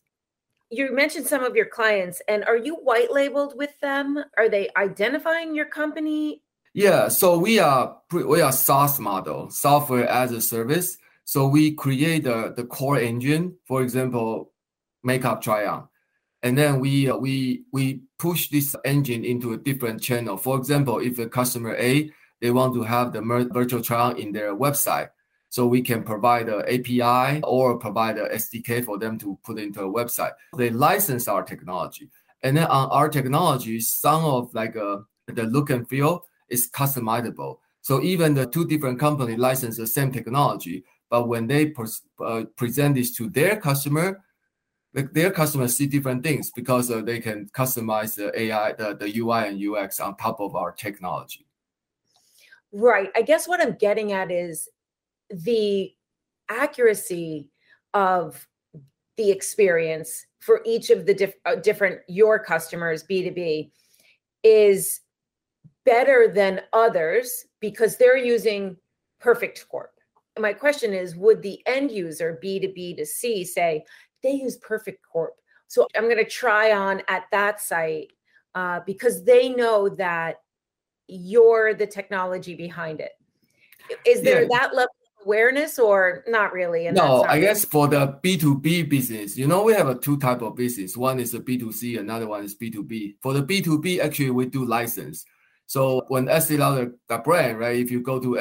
You 0.71 0.95
mentioned 0.95 1.27
some 1.27 1.43
of 1.43 1.57
your 1.57 1.65
clients, 1.65 2.21
and 2.29 2.45
are 2.45 2.59
you 2.59 2.75
white 2.75 3.11
labeled 3.11 3.55
with 3.57 3.81
them? 3.81 4.23
Are 4.37 4.51
they 4.51 4.69
identifying 4.77 5.55
your 5.55 5.65
company? 5.65 6.43
Yeah, 6.75 7.09
so 7.09 7.39
we 7.39 7.59
are 7.59 7.97
we 8.13 8.41
are 8.41 8.53
SaaS 8.53 9.01
model, 9.01 9.51
software 9.51 10.09
as 10.09 10.33
a 10.33 10.41
service. 10.41 10.99
So 11.25 11.47
we 11.47 11.73
create 11.73 12.25
the, 12.25 12.55
the 12.57 12.65
core 12.65 12.99
engine, 12.99 13.57
for 13.67 13.83
example, 13.83 14.53
makeup 15.03 15.47
on, 15.47 15.89
and 16.43 16.57
then 16.57 16.81
we 16.81 17.11
we 17.13 17.65
we 17.73 18.03
push 18.19 18.49
this 18.49 18.77
engine 18.85 19.25
into 19.25 19.53
a 19.53 19.57
different 19.57 20.01
channel. 20.03 20.37
For 20.37 20.57
example, 20.57 20.99
if 20.99 21.19
a 21.19 21.29
customer 21.29 21.75
A 21.77 22.11
they 22.41 22.51
want 22.51 22.75
to 22.75 22.83
have 22.83 23.13
the 23.13 23.21
virtual 23.53 23.83
on 23.97 24.17
in 24.19 24.33
their 24.33 24.55
website, 24.55 25.09
so 25.49 25.67
we 25.67 25.83
can 25.83 26.03
provide 26.03 26.49
an 26.49 26.63
API 26.69 27.41
or 27.43 27.79
provide 27.79 28.19
a 28.19 28.29
SDK 28.29 28.85
for 28.85 28.99
them 28.99 29.19
to 29.19 29.39
put 29.43 29.59
into 29.59 29.83
a 29.83 29.93
website. 29.93 30.33
They 30.57 30.71
license 30.71 31.29
our 31.29 31.43
technology, 31.43 32.11
and 32.43 32.57
then 32.57 32.67
on 32.67 32.91
our 32.91 33.09
technology, 33.09 33.81
some 33.81 34.25
of 34.25 34.55
like 34.55 34.77
uh, 34.77 34.99
the 35.27 35.45
look 35.45 35.71
and 35.71 35.89
feel 35.89 36.25
is 36.49 36.71
customizable. 36.71 37.59
So 37.81 38.03
even 38.03 38.35
the 38.35 38.47
two 38.47 38.67
different 38.67 38.99
companies 38.99 39.39
license 39.39 39.77
the 39.77 39.87
same 39.87 40.13
technology, 40.13 40.85
but 41.11 41.29
when 41.29 41.47
they 41.47 41.73
uh, 42.25 42.45
present 42.57 42.97
this 42.97 43.15
to 43.17 43.29
their 43.31 43.57
customer, 43.57 44.23
like 44.95 45.13
their 45.13 45.31
customers 45.31 45.77
see 45.77 45.87
different 45.87 46.23
things 46.23 46.51
because 46.51 46.91
uh, 46.91 47.01
they 47.01 47.21
can 47.21 47.49
customize 47.55 48.15
the 48.15 48.39
AI, 48.39 48.73
the, 48.73 48.95
the 48.95 49.19
UI 49.19 49.49
and 49.49 49.63
UX 49.63 50.01
on 50.01 50.17
top 50.17 50.41
of 50.41 50.57
our 50.57 50.73
technology. 50.73 51.47
Right. 52.73 53.11
I 53.15 53.23
guess 53.23 53.49
what 53.49 53.63
I'm 53.63 53.75
getting 53.75 54.13
at 54.13 54.31
is 54.31 54.69
the 55.31 55.93
accuracy 56.49 57.49
of 57.95 58.47
the 59.17 59.31
experience 59.31 60.27
for 60.41 60.63
each 60.65 60.91
of 60.91 61.07
the 61.07 61.15
diff- 61.15 61.35
uh, 61.45 61.57
different 61.57 62.01
your 62.09 62.39
customers 62.39 63.05
B2B 63.05 63.71
is 64.43 65.01
better 65.85 66.29
than 66.29 66.63
others 66.73 67.47
because 67.61 67.97
they're 67.97 68.17
using 68.17 68.77
Perfect 69.21 69.67
Corp. 69.69 69.93
My 70.39 70.53
question 70.53 70.93
is 70.93 71.17
Would 71.17 71.43
the 71.43 71.61
end 71.67 71.91
user, 71.91 72.39
B2B 72.43 72.97
to 72.99 73.07
C, 73.07 73.45
say 73.45 73.85
they 74.23 74.33
use 74.33 74.57
Perfect 74.59 75.05
Corp? 75.11 75.35
So 75.67 75.87
I'm 75.97 76.05
going 76.05 76.17
to 76.17 76.25
try 76.25 76.73
on 76.73 77.03
at 77.09 77.25
that 77.31 77.61
site 77.61 78.13
uh, 78.55 78.81
because 78.87 79.25
they 79.25 79.51
know 79.51 79.89
that 79.91 80.37
you're 81.09 81.75
the 81.75 81.87
technology 81.87 82.55
behind 82.55 83.01
it. 83.01 83.13
Is 84.07 84.23
there 84.23 84.43
yeah. 84.43 84.49
that 84.51 84.75
level 84.75 84.91
of 84.91 85.27
awareness 85.27 85.79
or 85.79 86.25
not 86.27 86.53
really? 86.53 86.91
no, 86.91 87.25
I 87.25 87.41
guess 87.41 87.65
for 87.65 87.89
the 87.89 88.19
B2B 88.23 88.89
business, 88.89 89.37
you 89.37 89.47
know, 89.47 89.63
we 89.63 89.73
have 89.73 89.89
a 89.89 89.95
two 89.95 90.19
type 90.19 90.43
of 90.43 90.57
business. 90.57 90.97
One 90.97 91.19
is 91.19 91.35
a 91.35 91.41
B2C, 91.41 91.99
another 91.99 92.27
one 92.27 92.45
is 92.45 92.55
B2B. 92.55 93.17
For 93.23 93.33
the 93.33 93.43
B2B, 93.43 94.01
actually, 94.01 94.31
we 94.31 94.47
do 94.47 94.65
license. 94.65 95.25
So 95.69 96.07
when 96.09 96.31
Estee 96.31 96.57
Lauder, 96.57 96.95
the 97.09 97.19
brand, 97.19 97.59
right? 97.59 97.77
If 97.77 97.91
you 97.91 98.01
go 98.01 98.19
to 98.19 98.39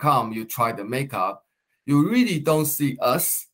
com, 0.00 0.32
you 0.32 0.46
try 0.46 0.72
the 0.72 0.82
makeup, 0.82 1.44
you 1.84 2.08
really 2.08 2.40
don't 2.40 2.64
see 2.64 2.96
us. 3.02 3.46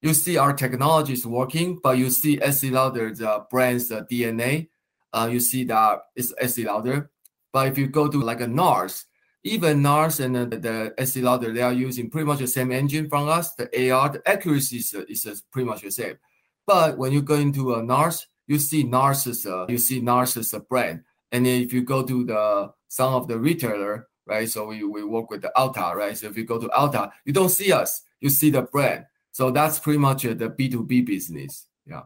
You 0.00 0.14
see 0.14 0.38
our 0.38 0.54
technology 0.54 1.12
is 1.12 1.26
working, 1.26 1.78
but 1.82 1.98
you 1.98 2.08
see 2.08 2.40
Estee 2.40 2.70
Lauder's 2.70 3.20
uh, 3.20 3.40
brand's 3.50 3.92
uh, 3.92 4.04
DNA. 4.10 4.68
Uh, 5.12 5.28
you 5.30 5.38
see 5.38 5.64
that 5.64 6.00
it's 6.16 6.32
Estee 6.40 6.64
Lauder. 6.64 7.10
But 7.52 7.68
if 7.68 7.76
you 7.76 7.88
go 7.88 8.08
to 8.08 8.20
like 8.22 8.40
a 8.40 8.46
NARS, 8.46 9.04
even 9.44 9.82
NARS 9.82 10.20
and 10.20 10.36
uh, 10.36 10.44
the 10.46 10.94
Estee 10.96 11.20
Lauder, 11.20 11.52
they 11.52 11.62
are 11.62 11.74
using 11.74 12.08
pretty 12.08 12.26
much 12.26 12.38
the 12.38 12.46
same 12.46 12.72
engine 12.72 13.10
from 13.10 13.28
us. 13.28 13.54
The 13.54 13.90
AR, 13.90 14.08
the 14.08 14.26
accuracy 14.26 14.78
is, 14.78 14.94
uh, 14.94 15.04
is 15.08 15.42
pretty 15.52 15.68
much 15.68 15.82
the 15.82 15.90
same. 15.90 16.18
But 16.66 16.96
when 16.96 17.12
you 17.12 17.20
go 17.20 17.34
into 17.34 17.74
a 17.74 17.82
NARS, 17.82 18.26
you 18.46 18.58
see 18.58 18.82
NARS's, 18.82 19.44
uh, 19.44 19.66
you 19.68 19.76
see 19.76 20.00
nars, 20.00 20.36
NARS's 20.36 20.54
brand. 20.70 21.02
And 21.32 21.44
then 21.44 21.62
if 21.62 21.72
you 21.72 21.82
go 21.82 22.02
to 22.04 22.24
the 22.24 22.72
some 22.88 23.14
of 23.14 23.28
the 23.28 23.38
retailer, 23.38 24.08
right? 24.26 24.48
So 24.48 24.66
we, 24.66 24.84
we 24.84 25.04
work 25.04 25.30
with 25.30 25.42
the 25.42 25.52
Ulta, 25.56 25.94
right? 25.94 26.16
So 26.16 26.26
if 26.26 26.36
you 26.36 26.44
go 26.44 26.58
to 26.58 26.68
Ulta, 26.68 27.10
you 27.24 27.32
don't 27.32 27.48
see 27.48 27.72
us, 27.72 28.02
you 28.20 28.28
see 28.28 28.50
the 28.50 28.62
brand. 28.62 29.06
So 29.32 29.50
that's 29.50 29.78
pretty 29.78 29.98
much 29.98 30.22
the 30.22 30.34
B2B 30.34 31.06
business. 31.06 31.66
Yeah. 31.86 32.02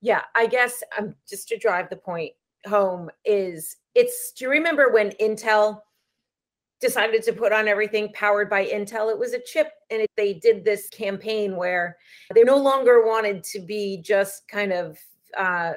Yeah. 0.00 0.22
I 0.34 0.46
guess 0.46 0.82
um, 0.98 1.14
just 1.28 1.48
to 1.48 1.58
drive 1.58 1.90
the 1.90 1.96
point 1.96 2.32
home 2.66 3.10
is 3.24 3.76
it's, 3.94 4.32
do 4.32 4.44
you 4.44 4.50
remember 4.50 4.90
when 4.90 5.10
Intel 5.20 5.80
decided 6.80 7.22
to 7.22 7.32
put 7.32 7.52
on 7.52 7.68
everything 7.68 8.12
powered 8.12 8.50
by 8.50 8.66
Intel? 8.66 9.10
It 9.10 9.18
was 9.18 9.32
a 9.32 9.40
chip 9.40 9.72
and 9.90 10.02
it, 10.02 10.10
they 10.16 10.34
did 10.34 10.64
this 10.64 10.88
campaign 10.88 11.56
where 11.56 11.96
they 12.34 12.42
no 12.42 12.56
longer 12.56 13.06
wanted 13.06 13.44
to 13.44 13.60
be 13.60 14.02
just 14.02 14.46
kind 14.48 14.72
of 14.72 14.98
uh, 15.36 15.72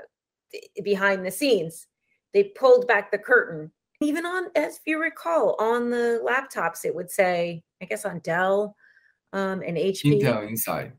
behind 0.84 1.26
the 1.26 1.32
scenes. 1.32 1.88
They 2.36 2.44
pulled 2.44 2.86
back 2.86 3.12
the 3.12 3.18
curtain. 3.18 3.72
Even 4.01 4.25
on 4.25 4.50
as 4.58 4.82
you 4.86 5.01
recall 5.01 5.56
on 5.58 5.89
the 5.89 6.22
laptops 6.22 6.84
it 6.84 6.94
would 6.94 7.10
say 7.10 7.63
i 7.82 7.86
guess 7.86 8.04
on 8.04 8.20
dell 8.20 8.75
um, 9.32 9.63
and 9.65 9.77
hp 9.77 10.04
intel 10.04 10.46
inside. 10.48 10.92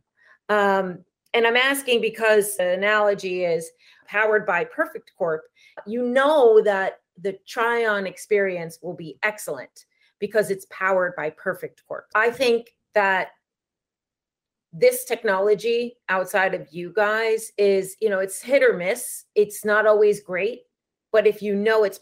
Um, 0.48 1.04
and 1.34 1.46
i'm 1.46 1.56
asking 1.56 2.00
because 2.00 2.56
the 2.56 2.70
analogy 2.70 3.44
is 3.44 3.70
powered 4.08 4.46
by 4.46 4.64
perfect 4.64 5.12
corp. 5.18 5.42
You 5.86 6.04
know 6.04 6.62
that 6.62 7.00
the 7.20 7.38
try 7.46 7.84
on 7.84 8.06
experience 8.06 8.78
will 8.80 8.94
be 8.94 9.18
excellent 9.22 9.84
because 10.18 10.50
it's 10.50 10.66
powered 10.70 11.14
by 11.16 11.28
perfect 11.30 11.82
corp. 11.86 12.06
I 12.14 12.30
think 12.30 12.70
that 12.94 13.28
this 14.72 15.04
technology 15.04 15.96
outside 16.08 16.54
of 16.54 16.66
you 16.70 16.94
guys 16.96 17.52
is 17.58 17.94
you 18.00 18.08
know 18.08 18.20
it's 18.20 18.40
hit 18.40 18.62
or 18.62 18.74
miss. 18.74 19.26
It's 19.34 19.62
not 19.62 19.86
always 19.86 20.20
great 20.20 20.62
but 21.12 21.26
if 21.26 21.42
you 21.42 21.54
know 21.54 21.84
it's 21.84 22.00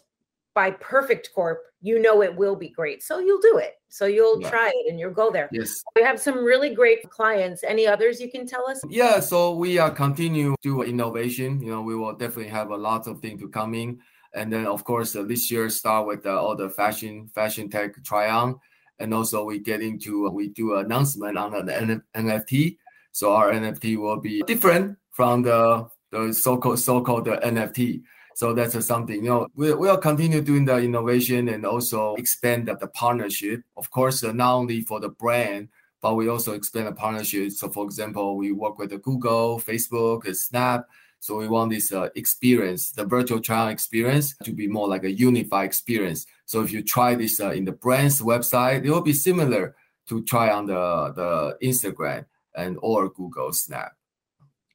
by 0.55 0.71
Perfect 0.71 1.29
Corp, 1.35 1.59
you 1.81 1.99
know 1.99 2.23
it 2.23 2.35
will 2.35 2.55
be 2.55 2.69
great. 2.69 3.03
So 3.03 3.19
you'll 3.19 3.41
do 3.41 3.57
it. 3.57 3.73
So 3.89 4.05
you'll 4.05 4.41
yeah. 4.41 4.49
try 4.49 4.71
it 4.73 4.89
and 4.89 4.99
you'll 4.99 5.13
go 5.13 5.29
there. 5.29 5.49
Yes. 5.51 5.83
We 5.95 6.01
have 6.01 6.19
some 6.19 6.43
really 6.43 6.73
great 6.73 7.07
clients. 7.09 7.63
Any 7.63 7.85
others 7.85 8.19
you 8.19 8.31
can 8.31 8.47
tell 8.47 8.67
us? 8.67 8.81
Yeah. 8.89 9.19
So 9.19 9.53
we 9.53 9.77
are 9.77 9.91
continue 9.91 10.55
to 10.63 10.81
innovation. 10.81 11.61
You 11.61 11.71
know, 11.71 11.81
we 11.81 11.95
will 11.95 12.13
definitely 12.13 12.51
have 12.51 12.71
a 12.71 12.77
lot 12.77 13.05
of 13.05 13.19
things 13.19 13.41
to 13.41 13.49
come 13.49 13.75
in. 13.75 13.99
And 14.33 14.51
then 14.51 14.65
of 14.65 14.83
course 14.83 15.15
uh, 15.15 15.23
this 15.23 15.51
year 15.51 15.69
start 15.69 16.07
with 16.07 16.25
uh, 16.25 16.41
all 16.41 16.55
the 16.55 16.69
fashion 16.69 17.29
fashion 17.33 17.69
tech 17.69 18.03
try 18.03 18.29
on. 18.29 18.59
And 18.99 19.13
also 19.13 19.43
we 19.43 19.59
get 19.59 19.81
into 19.81 20.27
uh, 20.27 20.31
we 20.31 20.49
do 20.49 20.75
announcement 20.75 21.37
on 21.37 21.65
the 21.65 21.75
N- 21.75 22.03
NFT. 22.15 22.77
So 23.11 23.33
our 23.33 23.51
NFT 23.51 23.97
will 23.97 24.17
be 24.19 24.41
different 24.43 24.97
from 25.11 25.43
the 25.43 25.87
the 26.11 26.33
so-called 26.33 26.79
so-called 26.79 27.25
the 27.25 27.37
NFT. 27.37 28.03
So 28.35 28.53
that's 28.53 28.85
something, 28.85 29.23
you 29.23 29.29
know, 29.29 29.47
we, 29.55 29.73
we'll 29.73 29.97
continue 29.97 30.41
doing 30.41 30.65
the 30.65 30.75
innovation 30.75 31.47
and 31.47 31.65
also 31.65 32.15
expand 32.15 32.67
the, 32.67 32.75
the 32.75 32.87
partnership. 32.87 33.63
Of 33.77 33.89
course, 33.89 34.25
uh, 34.25 34.33
not 34.33 34.55
only 34.55 34.81
for 34.81 34.99
the 34.99 35.07
brand, 35.07 35.69
but 36.01 36.15
we 36.15 36.27
also 36.27 36.51
expand 36.51 36.87
the 36.87 36.91
partnership. 36.91 37.53
So 37.53 37.69
for 37.69 37.85
example, 37.85 38.35
we 38.35 38.51
work 38.51 38.77
with 38.77 39.01
Google, 39.01 39.61
Facebook, 39.61 40.35
Snap. 40.35 40.85
So 41.21 41.37
we 41.37 41.47
want 41.47 41.71
this 41.71 41.93
uh, 41.93 42.09
experience, 42.15 42.91
the 42.91 43.05
virtual 43.05 43.39
trial 43.39 43.69
experience 43.69 44.35
to 44.43 44.51
be 44.51 44.67
more 44.67 44.89
like 44.89 45.05
a 45.05 45.11
unified 45.11 45.65
experience. 45.65 46.27
So 46.43 46.61
if 46.61 46.73
you 46.73 46.83
try 46.83 47.15
this 47.15 47.39
uh, 47.39 47.51
in 47.51 47.63
the 47.63 47.71
brand's 47.71 48.21
website, 48.21 48.83
it 48.83 48.89
will 48.89 48.99
be 48.99 49.13
similar 49.13 49.77
to 50.09 50.21
try 50.23 50.51
on 50.51 50.65
the, 50.65 51.13
the 51.15 51.57
Instagram 51.65 52.25
and 52.53 52.77
or 52.81 53.07
Google 53.07 53.53
Snap. 53.53 53.93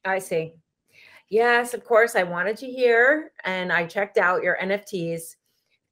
I 0.03 0.17
see. 0.17 0.55
Yes, 1.31 1.73
of 1.73 1.85
course. 1.85 2.17
I 2.17 2.23
wanted 2.23 2.57
to 2.57 2.69
hear, 2.69 3.31
and 3.45 3.71
I 3.71 3.85
checked 3.85 4.17
out 4.17 4.43
your 4.43 4.57
NFTs 4.61 5.37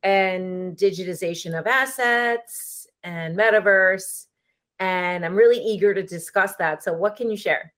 and 0.03 0.75
digitization 0.75 1.57
of 1.57 1.65
assets 1.65 2.85
and 3.05 3.37
metaverse. 3.37 4.25
And 4.79 5.25
I'm 5.25 5.35
really 5.35 5.57
eager 5.57 5.93
to 5.93 6.03
discuss 6.03 6.57
that. 6.57 6.83
So, 6.83 6.91
what 6.91 7.15
can 7.15 7.31
you 7.31 7.37
share? 7.37 7.73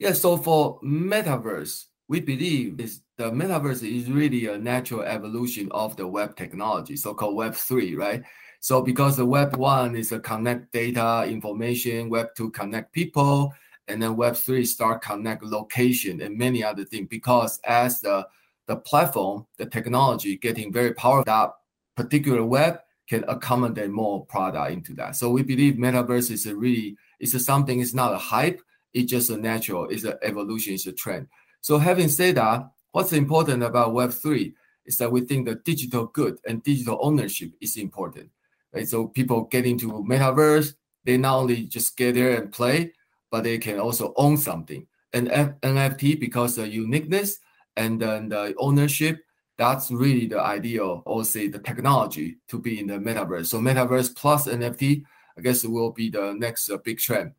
Yeah, 0.00 0.12
so 0.12 0.38
for 0.38 0.80
metaverse, 0.80 1.84
we 2.08 2.20
believe 2.20 2.80
is 2.80 3.02
the 3.18 3.30
metaverse 3.30 3.82
is 3.82 4.10
really 4.10 4.46
a 4.46 4.56
natural 4.56 5.02
evolution 5.02 5.70
of 5.72 5.96
the 5.96 6.06
web 6.06 6.34
technology, 6.34 6.96
so-called 6.96 7.36
Web 7.36 7.54
three, 7.54 7.94
right? 7.94 8.22
So 8.60 8.80
because 8.80 9.18
the 9.18 9.26
Web 9.26 9.56
one 9.56 9.96
is 9.96 10.12
a 10.12 10.20
connect 10.20 10.72
data, 10.72 11.26
information, 11.28 12.08
Web 12.08 12.28
two 12.36 12.50
connect 12.50 12.92
people, 12.92 13.52
and 13.88 14.02
then 14.02 14.16
Web3 14.16 14.66
start 14.66 15.02
connect 15.02 15.42
location 15.44 16.20
and 16.20 16.36
many 16.36 16.62
other 16.64 16.84
things 16.84 17.08
because 17.08 17.60
as 17.64 18.00
the 18.00 18.26
the 18.66 18.76
platform, 18.76 19.46
the 19.58 19.66
technology 19.66 20.36
getting 20.36 20.72
very 20.72 20.92
powerful, 20.92 21.24
that 21.24 21.52
particular 21.96 22.44
web 22.44 22.80
can 23.08 23.24
accommodate 23.28 23.90
more 23.90 24.26
product 24.26 24.72
into 24.72 24.92
that. 24.94 25.14
So 25.14 25.30
we 25.30 25.42
believe 25.42 25.74
metaverse 25.74 26.30
is 26.30 26.46
a 26.46 26.56
really 26.56 26.96
it's 27.20 27.34
a 27.34 27.40
something, 27.40 27.80
it's 27.80 27.94
not 27.94 28.12
a 28.12 28.18
hype, 28.18 28.60
it's 28.92 29.10
just 29.10 29.30
a 29.30 29.36
natural, 29.36 29.88
it's 29.88 30.04
an 30.04 30.18
evolution, 30.22 30.74
it's 30.74 30.86
a 30.86 30.92
trend. 30.92 31.28
So 31.60 31.78
having 31.78 32.08
said 32.08 32.36
that, 32.36 32.68
what's 32.92 33.12
important 33.12 33.62
about 33.62 33.94
Web3 33.94 34.52
is 34.84 34.96
that 34.98 35.10
we 35.10 35.22
think 35.22 35.46
the 35.46 35.56
digital 35.56 36.06
good 36.06 36.38
and 36.46 36.62
digital 36.62 36.98
ownership 37.00 37.52
is 37.60 37.76
important. 37.76 38.30
Right? 38.72 38.88
So 38.88 39.06
people 39.06 39.44
get 39.44 39.66
into 39.66 39.92
metaverse, 40.04 40.74
they 41.04 41.16
not 41.16 41.38
only 41.38 41.64
just 41.64 41.96
get 41.96 42.14
there 42.14 42.40
and 42.40 42.52
play, 42.52 42.92
but 43.36 43.44
they 43.44 43.58
can 43.58 43.78
also 43.78 44.14
own 44.16 44.34
something. 44.38 44.86
And 45.12 45.30
F- 45.30 45.60
NFT, 45.60 46.18
because 46.18 46.56
the 46.56 46.66
uniqueness 46.66 47.38
and 47.76 48.00
then 48.00 48.30
the 48.30 48.54
ownership, 48.56 49.18
that's 49.58 49.90
really 49.90 50.26
the 50.26 50.40
ideal, 50.40 51.02
or 51.04 51.22
say 51.22 51.48
the 51.48 51.58
technology 51.58 52.38
to 52.48 52.58
be 52.58 52.80
in 52.80 52.86
the 52.86 52.94
metaverse. 52.94 53.48
So 53.48 53.58
metaverse 53.58 54.16
plus 54.16 54.48
NFT, 54.48 55.04
I 55.36 55.40
guess 55.42 55.64
will 55.64 55.90
be 55.90 56.08
the 56.08 56.32
next 56.32 56.70
uh, 56.70 56.78
big 56.78 56.98
trend. 56.98 57.32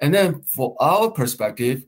And 0.00 0.12
then 0.12 0.42
for 0.42 0.74
our 0.80 1.12
perspective, 1.12 1.86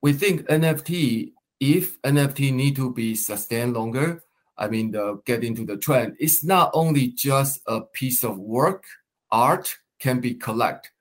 we 0.00 0.14
think 0.14 0.46
NFT, 0.48 1.32
if 1.60 2.00
NFT 2.00 2.50
need 2.50 2.76
to 2.76 2.94
be 2.94 3.14
sustained 3.14 3.74
longer, 3.74 4.24
I 4.56 4.68
mean, 4.68 4.90
the, 4.90 5.20
get 5.26 5.44
into 5.44 5.66
the 5.66 5.76
trend, 5.76 6.16
it's 6.18 6.42
not 6.42 6.70
only 6.72 7.08
just 7.08 7.60
a 7.66 7.82
piece 7.82 8.24
of 8.24 8.38
work, 8.38 8.84
art 9.30 9.76
can 9.98 10.20
be 10.20 10.32
collect 10.32 10.93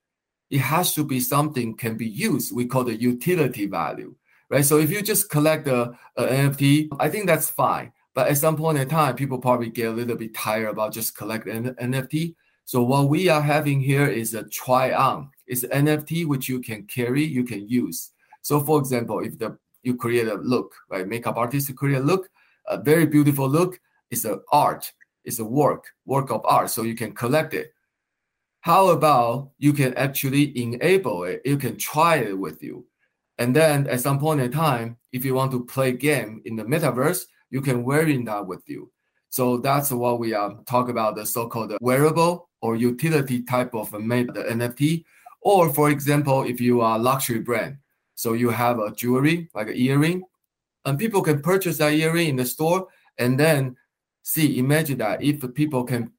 it 0.54 0.60
has 0.60 0.94
to 0.94 1.04
be 1.04 1.20
something 1.20 1.76
can 1.76 1.98
be 1.98 2.08
used. 2.08 2.56
We 2.56 2.68
call 2.68 2.84
the 2.84 2.96
utility 2.96 3.66
value, 3.66 4.14
right? 4.52 4.64
So 4.64 4.78
if 4.78 4.92
you 4.92 5.02
just 5.02 5.32
collect 5.32 5.68
a, 5.68 5.98
NFT, 6.16 6.90
I 7.00 7.10
think 7.10 7.26
that's 7.26 7.50
fine. 7.50 7.92
But 8.14 8.28
at 8.28 8.38
some 8.38 8.56
point 8.56 8.78
in 8.78 8.88
time, 8.88 9.16
people 9.16 9.40
probably 9.40 9.72
get 9.72 9.88
a 9.88 9.92
little 9.92 10.16
bit 10.16 10.36
tired 10.36 10.70
about 10.70 10.94
just 10.94 11.18
collect 11.18 11.48
an 11.48 11.74
NFT. 11.82 12.36
So 12.66 12.84
what 12.84 13.10
we 13.10 13.30
are 13.30 13.42
having 13.42 13.82
here 13.82 14.06
is 14.06 14.36
a 14.36 14.44
try 14.44 14.94
on. 14.94 15.32
It's 15.48 15.64
an 15.64 15.88
NFT 15.88 16.28
which 16.28 16.48
you 16.48 16.60
can 16.60 16.84
carry, 16.84 17.24
you 17.24 17.44
can 17.44 17.68
use. 17.68 18.12
So 18.44 18.60
for 18.60 18.78
example, 18.78 19.22
if 19.22 19.40
the 19.40 19.58
you 19.82 19.96
create 19.96 20.28
a 20.28 20.36
look, 20.36 20.76
right? 20.88 21.08
Makeup 21.08 21.36
artist 21.36 21.76
create 21.76 21.98
a 21.98 22.00
look, 22.00 22.30
a 22.68 22.80
very 22.80 23.08
beautiful 23.08 23.50
look. 23.50 23.80
It's 24.12 24.24
an 24.24 24.40
art. 24.52 24.94
It's 25.26 25.40
a 25.40 25.46
work, 25.46 25.86
work 26.06 26.30
of 26.30 26.42
art. 26.46 26.70
So 26.70 26.84
you 26.84 26.94
can 26.94 27.14
collect 27.14 27.56
it. 27.56 27.73
How 28.64 28.92
about 28.92 29.52
you 29.58 29.74
can 29.74 29.94
actually 29.96 30.58
enable 30.58 31.26
it? 31.26 31.42
You 31.44 31.58
can 31.58 31.76
try 31.78 32.20
it 32.20 32.40
with 32.40 32.64
you. 32.64 32.86
And 33.38 33.54
then 33.54 33.88
at 33.88 34.00
some 34.00 34.18
point 34.18 34.40
in 34.40 34.54
time, 34.54 34.96
if 35.12 35.26
you 35.26 35.34
want 35.34 35.52
to 35.52 35.66
play 35.66 35.92
game 35.92 36.42
in 36.46 36.56
the 36.56 36.64
metaverse, 36.64 37.26
you 37.50 37.60
can 37.60 37.84
wearing 37.84 38.24
that 38.24 38.48
with 38.48 38.62
you. 38.68 38.90
So 39.28 39.58
that's 39.58 39.92
what 39.92 40.18
we 40.18 40.34
are 40.34 40.56
talk 40.66 40.88
about 40.88 41.18
the 41.18 41.26
so-called 41.26 41.76
wearable 41.82 42.48
or 42.62 42.78
utility 42.78 43.44
type 43.44 43.76
of 43.76 43.92
made 44.00 44.34
the 44.34 44.44
NFT. 44.44 45.04
Or 45.42 45.74
for 45.74 45.90
example, 45.90 46.44
if 46.44 46.62
you 46.62 46.80
are 46.80 46.98
luxury 46.98 47.42
brand, 47.42 47.80
so 48.16 48.32
you 48.32 48.50
have 48.50 48.80
a 48.80 48.94
jewelry 48.96 49.50
like 49.54 49.68
an 49.68 49.76
earring, 49.76 50.24
and 50.86 50.98
people 50.98 51.22
can 51.22 51.42
purchase 51.42 51.80
that 51.80 51.92
earring 51.92 52.30
in 52.30 52.36
the 52.38 52.46
store, 52.46 52.88
and 53.18 53.38
then 53.38 53.76
See, 54.26 54.58
imagine 54.58 55.00
that 55.00 55.22
if 55.22 55.44
people 55.54 55.84
can 55.84 56.12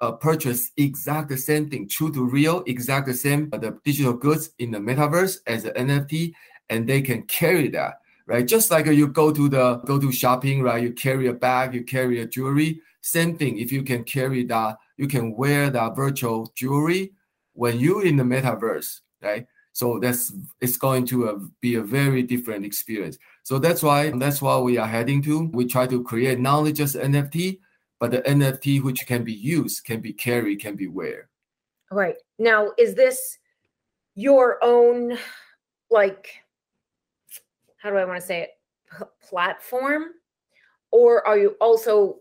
uh, 0.00 0.12
purchase 0.12 0.72
exact 0.76 1.28
the 1.28 1.38
same 1.38 1.70
thing, 1.70 1.88
true 1.88 2.12
to 2.12 2.28
real, 2.28 2.64
exact 2.66 3.06
the 3.06 3.14
same 3.14 3.48
uh, 3.52 3.58
the 3.58 3.78
digital 3.84 4.14
goods 4.14 4.50
in 4.58 4.72
the 4.72 4.78
metaverse 4.78 5.38
as 5.46 5.64
an 5.64 5.88
NFT, 5.88 6.34
and 6.70 6.88
they 6.88 7.00
can 7.00 7.22
carry 7.22 7.68
that, 7.68 8.00
right? 8.26 8.44
Just 8.46 8.72
like 8.72 8.88
uh, 8.88 8.90
you 8.90 9.06
go 9.06 9.32
to 9.32 9.48
the 9.48 9.76
go 9.86 10.00
to 10.00 10.10
shopping, 10.10 10.60
right? 10.60 10.82
You 10.82 10.92
carry 10.92 11.28
a 11.28 11.32
bag, 11.32 11.72
you 11.72 11.84
carry 11.84 12.20
a 12.20 12.26
jewelry. 12.26 12.80
Same 13.00 13.36
thing. 13.38 13.58
If 13.58 13.70
you 13.70 13.84
can 13.84 14.02
carry 14.02 14.44
that 14.46 14.76
you 14.96 15.06
can 15.06 15.36
wear 15.36 15.70
that 15.70 15.96
virtual 15.96 16.52
jewelry 16.54 17.12
when 17.54 17.78
you're 17.78 18.04
in 18.04 18.16
the 18.16 18.24
metaverse, 18.24 19.00
right? 19.20 19.46
So 19.72 19.98
that's 19.98 20.32
it's 20.60 20.76
going 20.76 21.06
to 21.06 21.28
uh, 21.28 21.38
be 21.60 21.76
a 21.76 21.82
very 21.82 22.22
different 22.22 22.64
experience. 22.64 23.18
So 23.42 23.58
that's 23.58 23.82
why 23.82 24.10
that's 24.10 24.40
why 24.40 24.58
we 24.58 24.78
are 24.78 24.86
heading 24.86 25.22
to. 25.22 25.50
We 25.52 25.66
try 25.66 25.86
to 25.86 26.02
create 26.02 26.38
not 26.38 26.58
only 26.58 26.72
just 26.72 26.96
NFT, 26.96 27.58
but 27.98 28.10
the 28.12 28.22
NFT 28.22 28.82
which 28.82 29.06
can 29.06 29.24
be 29.24 29.32
used, 29.32 29.84
can 29.84 30.00
be 30.00 30.12
carried, 30.12 30.60
can 30.60 30.76
be 30.76 30.86
wear. 30.86 31.28
Right 31.90 32.16
now, 32.38 32.72
is 32.78 32.94
this 32.94 33.38
your 34.14 34.58
own 34.62 35.18
like? 35.90 36.28
How 37.78 37.90
do 37.90 37.96
I 37.96 38.04
want 38.04 38.20
to 38.20 38.26
say 38.26 38.42
it? 38.42 38.50
P- 38.96 39.04
platform, 39.28 40.04
or 40.92 41.26
are 41.26 41.36
you 41.36 41.56
also 41.60 42.18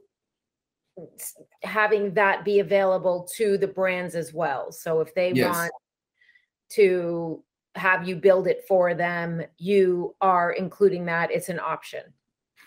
having 1.61 2.13
that 2.15 2.43
be 2.43 2.59
available 2.59 3.27
to 3.35 3.57
the 3.57 3.67
brands 3.67 4.15
as 4.15 4.33
well? 4.33 4.71
So 4.71 5.01
if 5.01 5.13
they 5.13 5.33
yes. 5.33 5.53
want 5.55 5.71
to 6.71 7.43
have 7.81 8.07
you 8.07 8.15
build 8.15 8.47
it 8.47 8.63
for 8.67 8.93
them, 8.93 9.41
you 9.57 10.15
are 10.21 10.51
including 10.51 11.05
that. 11.05 11.31
It's 11.31 11.49
an 11.49 11.59
option. 11.59 12.03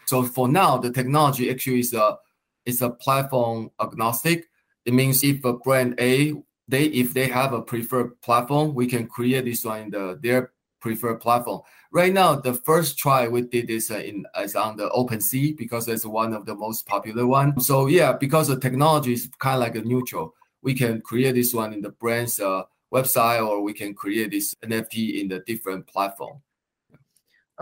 So 0.06 0.24
for 0.24 0.48
now, 0.48 0.76
the 0.76 0.90
technology 0.90 1.50
actually 1.50 1.80
is 1.80 1.94
a 1.94 2.18
is 2.66 2.82
a 2.82 2.90
platform 2.90 3.70
agnostic. 3.80 4.46
It 4.84 4.92
means 4.92 5.22
if 5.22 5.44
a 5.44 5.52
brand 5.54 5.94
A 6.00 6.34
they 6.66 6.84
if 7.02 7.14
they 7.14 7.28
have 7.28 7.52
a 7.52 7.62
preferred 7.62 8.20
platform, 8.20 8.74
we 8.74 8.86
can 8.86 9.06
create 9.06 9.44
this 9.44 9.64
one 9.64 9.80
in 9.82 9.90
the 9.90 10.18
their 10.20 10.52
preferred 10.80 11.20
platform. 11.20 11.60
Right 11.92 12.12
now, 12.12 12.34
the 12.34 12.54
first 12.68 12.98
try 12.98 13.28
we 13.28 13.42
did 13.42 13.70
is 13.70 13.90
uh, 13.90 13.98
in 14.10 14.26
is 14.42 14.56
on 14.56 14.76
the 14.76 14.88
OpenSea 14.90 15.56
because 15.56 15.88
it's 15.88 16.04
one 16.04 16.34
of 16.34 16.44
the 16.44 16.56
most 16.56 16.86
popular 16.86 17.26
one. 17.26 17.60
So 17.60 17.86
yeah, 17.86 18.12
because 18.24 18.48
the 18.48 18.58
technology 18.58 19.12
is 19.12 19.30
kind 19.38 19.56
of 19.56 19.60
like 19.60 19.76
a 19.76 19.86
neutral, 19.92 20.34
we 20.60 20.74
can 20.74 21.00
create 21.00 21.36
this 21.36 21.54
one 21.54 21.72
in 21.72 21.82
the 21.82 21.90
brand's 22.02 22.40
uh, 22.40 22.64
website 22.94 23.46
or 23.46 23.60
we 23.62 23.72
can 23.72 23.92
create 23.92 24.30
this 24.30 24.54
NFT 24.64 25.20
in 25.20 25.28
the 25.28 25.40
different 25.40 25.86
platform. 25.86 26.40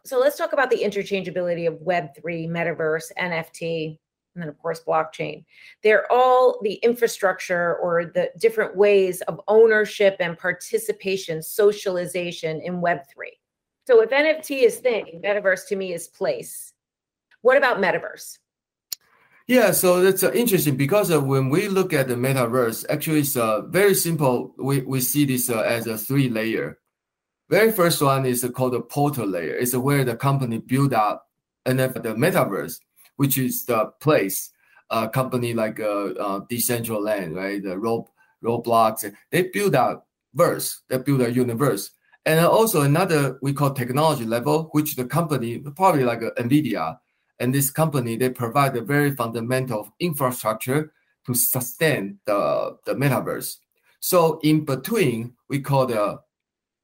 So 0.04 0.18
let's 0.18 0.38
talk 0.38 0.52
about 0.52 0.70
the 0.70 0.82
interchangeability 0.82 1.66
of 1.66 1.74
Web3, 1.74 2.48
metaverse, 2.48 3.12
NFT, 3.18 3.98
and 4.34 4.42
then 4.42 4.48
of 4.48 4.58
course 4.58 4.82
blockchain. 4.86 5.44
They're 5.82 6.10
all 6.10 6.58
the 6.62 6.74
infrastructure 6.74 7.76
or 7.76 8.06
the 8.06 8.30
different 8.38 8.76
ways 8.76 9.20
of 9.22 9.40
ownership 9.48 10.16
and 10.20 10.38
participation, 10.38 11.42
socialization 11.42 12.60
in 12.62 12.80
Web3. 12.80 13.36
So 13.86 14.00
if 14.00 14.10
NFT 14.10 14.62
is 14.62 14.76
thing, 14.76 15.20
metaverse 15.24 15.66
to 15.68 15.76
me 15.76 15.92
is 15.92 16.08
place. 16.08 16.72
What 17.42 17.56
about 17.56 17.78
metaverse? 17.78 18.38
Yeah, 19.48 19.72
so 19.72 20.00
that's 20.00 20.22
uh, 20.22 20.32
interesting 20.32 20.76
because 20.76 21.10
uh, 21.10 21.20
when 21.20 21.48
we 21.48 21.68
look 21.68 21.92
at 21.92 22.08
the 22.08 22.14
metaverse, 22.14 22.84
actually 22.88 23.20
it's 23.20 23.36
uh, 23.36 23.62
very 23.62 23.94
simple. 23.94 24.54
We, 24.56 24.82
we 24.82 25.00
see 25.00 25.24
this 25.24 25.50
uh, 25.50 25.60
as 25.60 25.86
a 25.86 25.98
three 25.98 26.28
layer. 26.28 26.78
Very 27.50 27.72
first 27.72 28.00
one 28.00 28.24
is 28.24 28.48
called 28.54 28.74
the 28.74 28.80
portal 28.80 29.26
layer. 29.26 29.56
It's 29.56 29.74
where 29.74 30.04
the 30.04 30.16
company 30.16 30.58
build 30.58 30.94
up 30.94 31.26
and 31.66 31.78
then 31.78 31.92
the 31.92 32.14
metaverse, 32.14 32.78
which 33.16 33.36
is 33.36 33.64
the 33.66 33.86
place. 34.00 34.50
A 34.90 35.08
company 35.08 35.54
like 35.54 35.80
uh, 35.80 36.12
uh, 36.12 36.40
Decentraland, 36.50 37.34
right? 37.34 37.62
The 37.62 37.78
Rob, 37.78 38.08
Roblox, 38.44 39.10
they 39.30 39.44
build 39.44 39.74
a 39.74 40.02
verse, 40.34 40.82
they 40.88 40.98
build 40.98 41.22
a 41.22 41.32
universe. 41.32 41.90
And 42.26 42.38
also 42.40 42.82
another 42.82 43.38
we 43.42 43.52
call 43.52 43.72
technology 43.72 44.24
level, 44.24 44.68
which 44.72 44.94
the 44.94 45.06
company, 45.06 45.58
probably 45.58 46.04
like 46.04 46.20
NVIDIA, 46.20 46.98
and 47.42 47.52
this 47.52 47.70
company, 47.70 48.14
they 48.14 48.30
provide 48.30 48.76
a 48.76 48.80
very 48.80 49.10
fundamental 49.10 49.92
infrastructure 49.98 50.92
to 51.26 51.34
sustain 51.34 52.20
the, 52.24 52.78
the 52.86 52.94
metaverse. 52.94 53.56
So 53.98 54.38
in 54.44 54.64
between, 54.64 55.34
we 55.48 55.58
call 55.58 55.86
the 55.86 56.20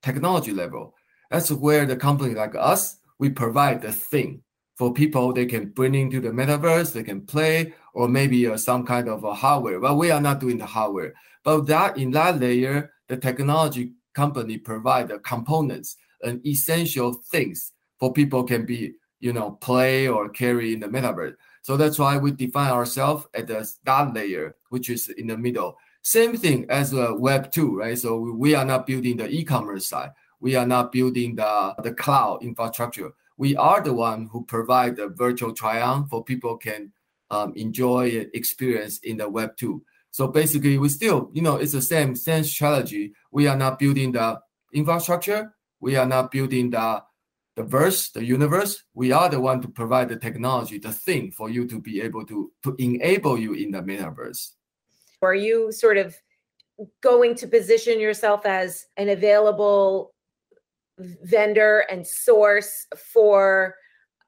technology 0.03 0.53
level. 0.53 0.94
That's 1.31 1.53
where 1.53 1.87
the 1.87 1.94
company 1.97 2.35
like 2.35 2.57
us, 2.57 2.97
we 3.21 3.31
provide 3.31 3.83
the 3.83 3.92
thing 3.92 4.42
for 4.77 4.92
people 4.92 5.33
they 5.33 5.47
can 5.47 5.68
bring 5.71 5.94
into 5.94 6.21
the 6.21 6.31
metaverse, 6.31 6.92
they 6.92 7.05
can 7.05 7.21
play, 7.21 7.73
or 7.94 8.09
maybe 8.09 8.49
uh, 8.49 8.57
some 8.57 8.85
kind 8.85 9.09
of 9.09 9.23
a 9.23 9.35
hardware. 9.35 9.79
But 9.79 9.94
we 9.94 10.11
are 10.11 10.21
not 10.21 10.40
doing 10.40 10.59
the 10.59 10.66
hardware. 10.66 11.14
But 11.44 11.66
that 11.66 11.99
in 11.99 12.11
that 12.12 12.40
layer, 12.40 12.90
the 13.07 13.16
technology 13.16 13.92
company 14.12 14.59
provide 14.59 15.07
the 15.09 15.21
components 15.21 15.97
and 16.23 16.44
essential 16.44 17.23
things 17.31 17.73
for 18.01 18.12
people 18.12 18.42
can 18.42 18.66
be 18.66 18.94
you 19.20 19.33
know, 19.33 19.52
play 19.52 20.09
or 20.09 20.28
carry 20.28 20.72
in 20.72 20.81
the 20.81 20.88
metaverse. 20.88 21.35
So 21.62 21.76
that's 21.76 21.98
why 21.98 22.16
we 22.16 22.31
define 22.31 22.70
ourselves 22.70 23.26
at 23.35 23.46
the 23.46 23.64
start 23.64 24.14
layer, 24.14 24.57
which 24.70 24.90
is 24.90 25.09
in 25.11 25.26
the 25.26 25.37
middle. 25.37 25.76
Same 26.02 26.37
thing 26.37 26.66
as 26.70 26.92
a 26.92 27.14
Web 27.14 27.50
2, 27.50 27.76
right? 27.78 27.98
So 27.98 28.18
we 28.18 28.54
are 28.54 28.64
not 28.64 28.87
building 28.87 29.16
the 29.16 29.28
e-commerce 29.28 29.88
side. 29.88 30.11
We 30.40 30.54
are 30.54 30.66
not 30.66 30.92
building 30.92 31.37
the, 31.37 31.74
the 31.83 31.92
cloud 31.92 32.42
infrastructure. 32.42 33.11
We 33.37 33.57
are 33.57 33.81
the 33.83 33.92
one 33.92 34.28
who 34.33 34.44
provide 34.44 34.96
the 34.96 35.09
virtual 35.09 35.52
try-on 35.52 36.09
for 36.09 36.24
people 36.24 36.57
can 36.57 36.92
um, 37.31 37.52
enjoy 37.57 38.26
experience 38.33 38.98
in 39.00 39.18
the 39.18 39.28
Web 39.28 39.57
2. 39.57 39.83
So 40.11 40.28
basically, 40.28 40.78
we 40.78 40.88
still, 40.88 41.31
you 41.33 41.42
know, 41.42 41.57
it's 41.57 41.72
the 41.72 41.83
same 41.83 42.16
same 42.16 42.44
strategy. 42.44 43.12
We 43.31 43.46
are 43.46 43.57
not 43.57 43.78
building 43.78 44.12
the 44.12 44.40
infrastructure. 44.72 45.54
We 45.81 45.96
are 45.96 46.07
not 46.07 46.31
building 46.31 46.70
the 46.70 47.02
the 47.59 47.64
verse, 47.64 48.11
the 48.11 48.25
universe, 48.25 48.85
we 48.94 49.11
are 49.11 49.29
the 49.29 49.40
one 49.40 49.61
to 49.61 49.68
provide 49.68 50.09
the 50.09 50.16
technology, 50.16 50.79
the 50.79 50.92
thing 50.92 51.33
for 51.33 51.51
you 51.51 51.66
to 51.66 51.81
be 51.81 52.01
able 52.01 52.25
to 52.25 52.53
to 52.62 52.77
enable 52.79 53.37
you 53.37 53.53
in 53.55 53.73
the 53.73 53.83
metaverse. 53.83 54.53
Are 55.23 55.35
you 55.35 55.73
sort 55.73 55.99
of 55.99 56.14
going 57.01 57.35
to 57.35 57.49
position 57.49 57.99
yourself 57.99 58.47
as 58.47 58.87
an 58.97 59.09
available 59.09 60.14
vendor 61.25 61.81
and 61.90 62.07
source 62.07 62.87
for 63.12 63.75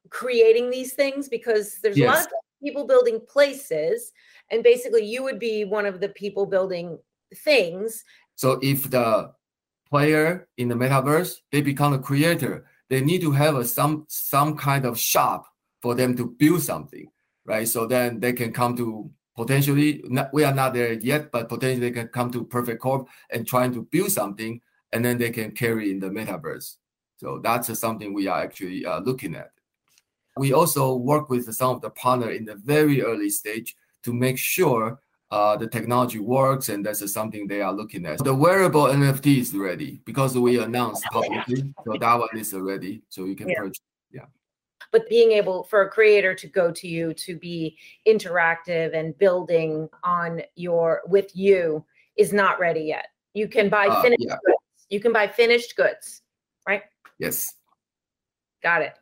creating 0.09 0.69
these 0.69 0.95
things? 0.95 1.29
Because 1.29 1.79
there's 1.83 1.97
yes. 1.97 2.09
a 2.09 2.11
lot 2.11 2.27
of 2.27 2.65
people 2.65 2.85
building 2.85 3.21
places, 3.29 4.11
and 4.51 4.65
basically 4.65 5.05
you 5.05 5.23
would 5.23 5.39
be 5.39 5.65
one 5.65 5.87
of 5.87 6.01
the 6.01 6.09
people 6.09 6.47
building 6.47 6.99
things. 7.45 8.03
So 8.35 8.59
if 8.61 8.91
the 8.91 9.31
player 9.89 10.49
in 10.57 10.67
the 10.67 10.75
metaverse, 10.75 11.37
they 11.53 11.61
become 11.61 11.93
a 11.93 11.99
creator 12.01 12.67
they 12.91 13.01
need 13.01 13.23
to 13.23 13.31
have 13.31 13.55
a, 13.57 13.65
some 13.65 14.05
some 14.09 14.57
kind 14.57 14.85
of 14.85 14.99
shop 14.99 15.47
for 15.81 15.95
them 15.95 16.15
to 16.17 16.27
build 16.27 16.61
something, 16.61 17.11
right? 17.47 17.67
So 17.67 17.87
then 17.87 18.21
they 18.21 18.35
can 18.35 18.53
come 18.53 18.77
to 18.77 19.11
potentially 19.37 20.03
not, 20.05 20.35
we 20.35 20.45
are 20.45 20.53
not 20.53 20.75
there 20.75 20.93
yet, 20.93 21.33
but 21.33 21.49
potentially 21.49 21.89
they 21.89 21.95
can 21.95 22.09
come 22.09 22.31
to 22.33 22.45
Perfect 22.45 22.83
Corp 22.83 23.09
and 23.31 23.47
trying 23.47 23.73
to 23.73 23.83
build 23.83 24.11
something, 24.11 24.61
and 24.93 25.03
then 25.03 25.17
they 25.17 25.31
can 25.31 25.53
carry 25.53 25.91
in 25.91 26.01
the 26.01 26.11
metaverse. 26.11 26.77
So 27.17 27.41
that's 27.43 27.79
something 27.79 28.13
we 28.13 28.27
are 28.27 28.43
actually 28.43 28.85
uh, 28.85 29.01
looking 29.01 29.35
at. 29.35 29.53
We 30.37 30.53
also 30.53 30.97
work 30.97 31.31
with 31.31 31.53
some 31.55 31.77
of 31.77 31.81
the 31.81 31.91
partner 31.91 32.31
in 32.31 32.45
the 32.45 32.57
very 32.57 33.03
early 33.03 33.31
stage 33.31 33.77
to 34.03 34.13
make 34.13 34.39
sure 34.39 35.01
uh, 35.31 35.57
the 35.57 35.67
technology 35.67 36.19
works, 36.19 36.69
and 36.69 36.85
that's 36.85 37.13
something 37.13 37.47
they 37.47 37.61
are 37.61 37.73
looking 37.73 38.05
at. 38.07 38.19
The 38.19 38.35
wearable 38.35 38.85
NFT 38.85 39.39
is 39.39 39.55
ready 39.55 40.01
because 40.05 40.37
we 40.37 40.59
announced 40.59 41.05
publicly, 41.13 41.73
so 41.85 41.97
that 41.99 42.15
one 42.15 42.37
is 42.37 42.53
ready, 42.53 43.03
so 43.09 43.25
you 43.25 43.37
can 43.37 43.49
yeah. 43.49 43.59
purchase. 43.59 43.81
Yeah. 44.11 44.25
But 44.91 45.09
being 45.09 45.31
able 45.33 45.65
for 45.65 45.83
a 45.83 45.89
creator 45.89 46.35
to 46.35 46.47
go 46.49 46.73
to 46.73 46.89
you 46.89 47.15
to 47.15 47.37
be 47.37 47.79
interactive 48.09 48.97
and 48.97 49.17
building 49.19 49.89
on 50.03 50.43
your 50.57 51.03
with 51.07 51.31
you 51.35 51.85
is 52.17 52.33
not 52.33 52.59
ready 52.59 52.83
yet. 52.83 53.07
You 53.33 53.47
can 53.47 53.69
buy 53.69 53.87
uh, 53.87 54.03
finished 54.03 54.25
yeah. 54.27 54.37
goods. 54.45 54.87
You 54.89 54.99
can 54.99 55.13
buy 55.13 55.29
finished 55.29 55.77
goods, 55.77 56.23
right? 56.67 56.83
Yes. 57.21 57.55
Got 58.65 58.83
it. 58.83 58.95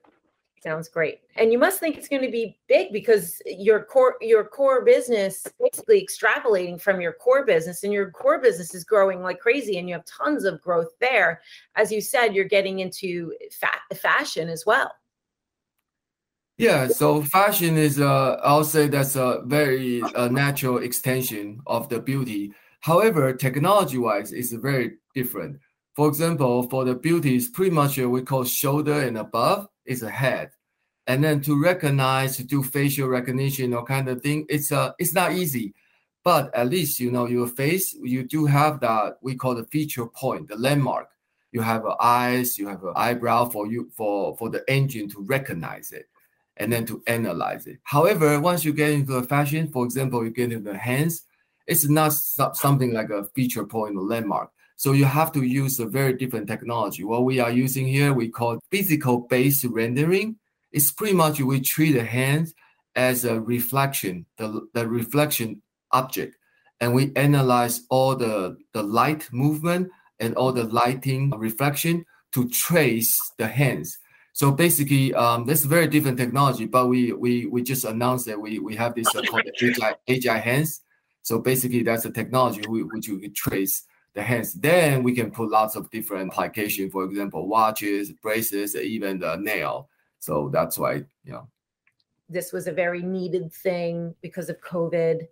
Sounds 0.63 0.89
great. 0.89 1.21
And 1.37 1.53
you 1.53 1.59
must 1.59 1.79
think 1.79 1.97
it's 1.97 2.09
going 2.09 2.23
to 2.23 2.31
be 2.31 2.59
big 2.69 2.93
because 2.93 3.41
your 3.47 3.85
core 3.85 4.17
your 4.21 4.45
core 4.45 4.85
business 4.85 5.47
basically 5.61 6.05
extrapolating 6.05 6.81
from 6.81 7.01
your 7.01 7.13
core 7.13 7.45
business 7.47 7.85
and 7.85 7.93
your 7.93 8.11
core 8.11 8.41
business 8.41 8.75
is 8.75 8.83
growing 8.83 9.23
like 9.23 9.39
crazy 9.39 9.79
and 9.79 9.89
you 9.89 9.95
have 9.95 10.05
tons 10.05 10.45
of 10.45 10.61
growth 10.61 10.89
there. 11.01 11.41
As 11.77 11.93
you 11.93 12.01
said, 12.01 12.35
you're 12.35 12.45
getting 12.45 12.81
into 12.81 13.33
fa- 13.53 13.95
fashion 13.95 14.49
as 14.49 14.65
well. 14.67 14.91
Yeah, 16.57 16.89
so 16.89 17.23
fashion 17.23 17.77
is 17.77 18.01
uh 18.01 18.41
I'll 18.43 18.65
say 18.65 18.89
that's 18.89 19.15
a 19.15 19.43
very 19.47 20.03
uh, 20.03 20.27
natural 20.27 20.79
extension 20.79 21.61
of 21.69 21.89
the 21.89 22.01
beauty. 22.01 22.53
However, 22.81 23.33
technology-wise, 23.33 24.33
it's 24.33 24.53
very 24.53 24.99
different. 25.15 25.61
For 25.99 26.09
example, 26.09 26.63
for 26.71 26.85
the 26.87 26.95
beauty, 26.95 27.37
it's 27.37 27.49
pretty 27.51 27.73
much 27.73 27.99
uh, 27.99 28.09
we 28.09 28.23
call 28.23 28.45
shoulder 28.45 29.01
and 29.03 29.19
above 29.19 29.69
is 29.85 30.03
a 30.05 30.11
head. 30.11 30.53
And 31.09 31.25
then 31.25 31.43
to 31.43 31.61
recognize, 31.61 32.37
to 32.39 32.45
do 32.45 32.63
facial 32.63 33.09
recognition 33.09 33.75
or 33.75 33.85
kind 33.85 34.09
of 34.09 34.23
thing, 34.23 34.47
it's 34.49 34.73
uh, 34.73 34.93
it's 35.01 35.15
not 35.15 35.33
easy. 35.33 35.75
But 36.25 36.55
at 36.55 36.71
least 36.71 37.01
you 37.01 37.11
know 37.11 37.27
your 37.27 37.49
face, 37.49 37.95
you 37.95 38.23
do 38.25 38.47
have 38.47 38.81
that 38.81 39.19
we 39.23 39.37
call 39.37 39.57
the 39.57 39.65
feature 39.65 40.07
point, 40.07 40.49
the 40.49 40.57
landmark. 40.57 41.09
You 41.53 41.63
have 41.63 41.85
eyes, 42.01 42.59
you 42.59 42.69
have 42.69 42.85
an 42.85 42.95
eyebrow 42.97 43.47
for 43.47 43.67
you 43.67 43.91
for 43.97 44.37
for 44.39 44.51
the 44.51 44.65
engine 44.69 45.09
to 45.11 45.23
recognize 45.23 45.93
it 45.93 46.09
and 46.59 46.73
then 46.73 46.87
to 46.87 47.03
analyze 47.09 47.67
it. 47.67 47.79
However, 47.85 48.41
once 48.41 48.65
you 48.65 48.73
get 48.73 48.91
into 48.91 49.13
the 49.15 49.25
fashion, 49.25 49.69
for 49.69 49.85
example, 49.85 50.25
you 50.25 50.31
get 50.31 50.53
into 50.53 50.71
the 50.73 50.79
hands, 50.79 51.27
It's 51.67 51.89
not 51.89 52.13
something 52.57 52.93
like 52.95 53.11
a 53.11 53.25
feature 53.35 53.67
point 53.67 53.97
or 53.97 54.03
landmark. 54.03 54.51
So 54.79 54.93
you 54.93 55.07
have 55.07 55.33
to 55.33 55.43
use 55.43 55.81
a 55.81 55.87
very 55.87 56.13
different 56.13 56.47
technology. 56.47 57.03
What 57.03 57.25
we 57.25 57.41
are 57.41 57.51
using 57.51 57.85
here, 57.85 58.15
we 58.15 58.29
call 58.29 58.61
physical 58.71 59.23
based 59.23 59.65
rendering. 59.65 60.37
It's 60.71 60.93
pretty 60.93 61.15
much 61.15 61.41
we 61.41 61.61
treat 61.61 61.93
the 61.93 62.05
hands 62.05 62.55
as 62.95 63.25
a 63.25 63.41
reflection, 63.41 64.25
the, 64.37 64.69
the 64.75 64.87
reflection 64.87 65.63
object. 65.91 66.37
And 66.81 66.95
we 66.95 67.11
analyze 67.17 67.83
all 67.91 68.15
the, 68.15 68.57
the 68.73 68.85
light 68.85 69.29
movement 69.33 69.91
and 70.21 70.37
all 70.37 70.53
the 70.53 70.65
lighting 70.65 71.31
reflection 71.37 72.05
to 72.35 72.49
trace 72.49 73.21
the 73.37 73.49
hands. 73.49 73.99
So 74.33 74.53
basically, 74.53 75.13
um, 75.15 75.45
that's 75.45 75.65
very 75.65 75.89
different 75.89 76.19
technology, 76.19 76.67
but 76.67 76.87
we 76.87 77.13
we 77.13 77.47
we 77.47 77.61
just 77.61 77.85
announced 77.85 78.27
that 78.27 78.41
we 78.41 78.61
we 78.61 78.77
have 78.77 78.95
this 78.95 79.13
uh, 79.13 79.23
called 79.23 79.43
AGI, 79.61 79.95
AGI 80.07 80.41
hands. 80.41 80.83
So 81.23 81.41
basically, 81.41 81.83
that's 81.83 82.05
a 82.05 82.13
technology 82.13 82.63
we, 82.69 82.85
which 82.85 83.09
we 83.09 83.29
trace 83.31 83.83
the 84.19 84.25
hands. 84.25 84.53
Then 84.53 85.03
we 85.03 85.15
can 85.15 85.31
put 85.31 85.49
lots 85.49 85.77
of 85.77 85.89
different 85.91 86.33
application, 86.33 86.91
for 86.91 87.05
example, 87.05 87.47
watches, 87.47 88.11
bracelets, 88.13 88.75
even 88.75 89.21
the 89.21 89.37
nail. 89.37 89.89
So 90.19 90.51
that's 90.53 90.77
why, 90.77 91.05
you 91.25 91.33
know. 91.33 91.49
This 92.29 92.53
was 92.53 92.67
a 92.67 92.73
very 92.73 93.01
needed 93.01 93.53
thing 93.53 94.15
because 94.21 94.51
of 94.51 94.61
COVID 94.61 95.27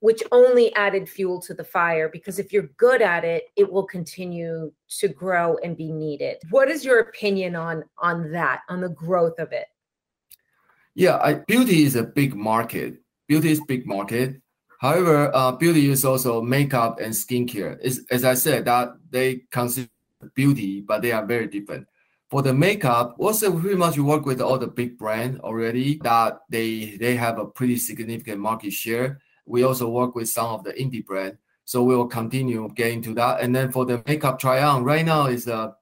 which 0.00 0.20
only 0.32 0.74
added 0.74 1.08
fuel 1.08 1.40
to 1.40 1.54
the 1.54 1.62
fire 1.62 2.08
because 2.08 2.40
if 2.40 2.52
you're 2.52 2.68
good 2.76 3.00
at 3.00 3.24
it 3.24 3.44
it 3.54 3.70
will 3.72 3.84
continue 3.84 4.72
to 4.88 5.06
grow 5.06 5.56
and 5.62 5.76
be 5.76 5.92
needed 5.92 6.38
what 6.50 6.68
is 6.68 6.84
your 6.84 6.98
opinion 6.98 7.54
on 7.54 7.84
on 7.98 8.32
that 8.32 8.62
on 8.68 8.80
the 8.80 8.88
growth 8.88 9.38
of 9.38 9.52
it 9.52 9.66
yeah 10.96 11.18
I, 11.18 11.34
beauty 11.34 11.84
is 11.84 11.94
a 11.94 12.02
big 12.02 12.34
market 12.34 12.96
beauty 13.28 13.52
is 13.52 13.60
big 13.68 13.86
market 13.86 14.41
however 14.82 15.30
uh, 15.34 15.52
beauty 15.52 15.88
is 15.90 16.04
also 16.04 16.42
makeup 16.42 17.00
and 17.00 17.14
skincare 17.14 17.80
is 17.80 18.04
as 18.10 18.24
i 18.24 18.34
said 18.34 18.64
that 18.66 18.92
they 19.10 19.40
consider 19.50 19.88
beauty 20.34 20.80
but 20.80 21.00
they 21.00 21.12
are 21.12 21.24
very 21.24 21.46
different 21.46 21.86
for 22.28 22.42
the 22.42 22.52
makeup 22.52 23.16
also 23.18 23.58
pretty 23.58 23.76
much 23.76 23.98
work 23.98 24.26
with 24.26 24.40
all 24.40 24.58
the 24.58 24.66
big 24.66 24.98
brand 24.98 25.40
already 25.40 25.98
that 26.02 26.40
they 26.50 26.96
they 26.98 27.16
have 27.16 27.38
a 27.38 27.46
pretty 27.46 27.76
significant 27.76 28.38
market 28.38 28.72
share 28.72 29.18
we 29.46 29.64
also 29.64 29.88
work 29.88 30.14
with 30.14 30.28
some 30.28 30.46
of 30.46 30.64
the 30.64 30.72
indie 30.72 31.04
brand. 31.04 31.38
So 31.64 31.82
we 31.82 31.96
will 31.96 32.06
continue 32.06 32.68
getting 32.74 33.02
to 33.02 33.14
that. 33.14 33.40
And 33.40 33.54
then 33.54 33.70
for 33.70 33.84
the 33.84 34.02
makeup 34.06 34.38
try 34.38 34.62
on, 34.62 34.84
right 34.84 35.04
now 35.04 35.26
is 35.26 35.46
a 35.46 35.54
uh, 35.54 35.72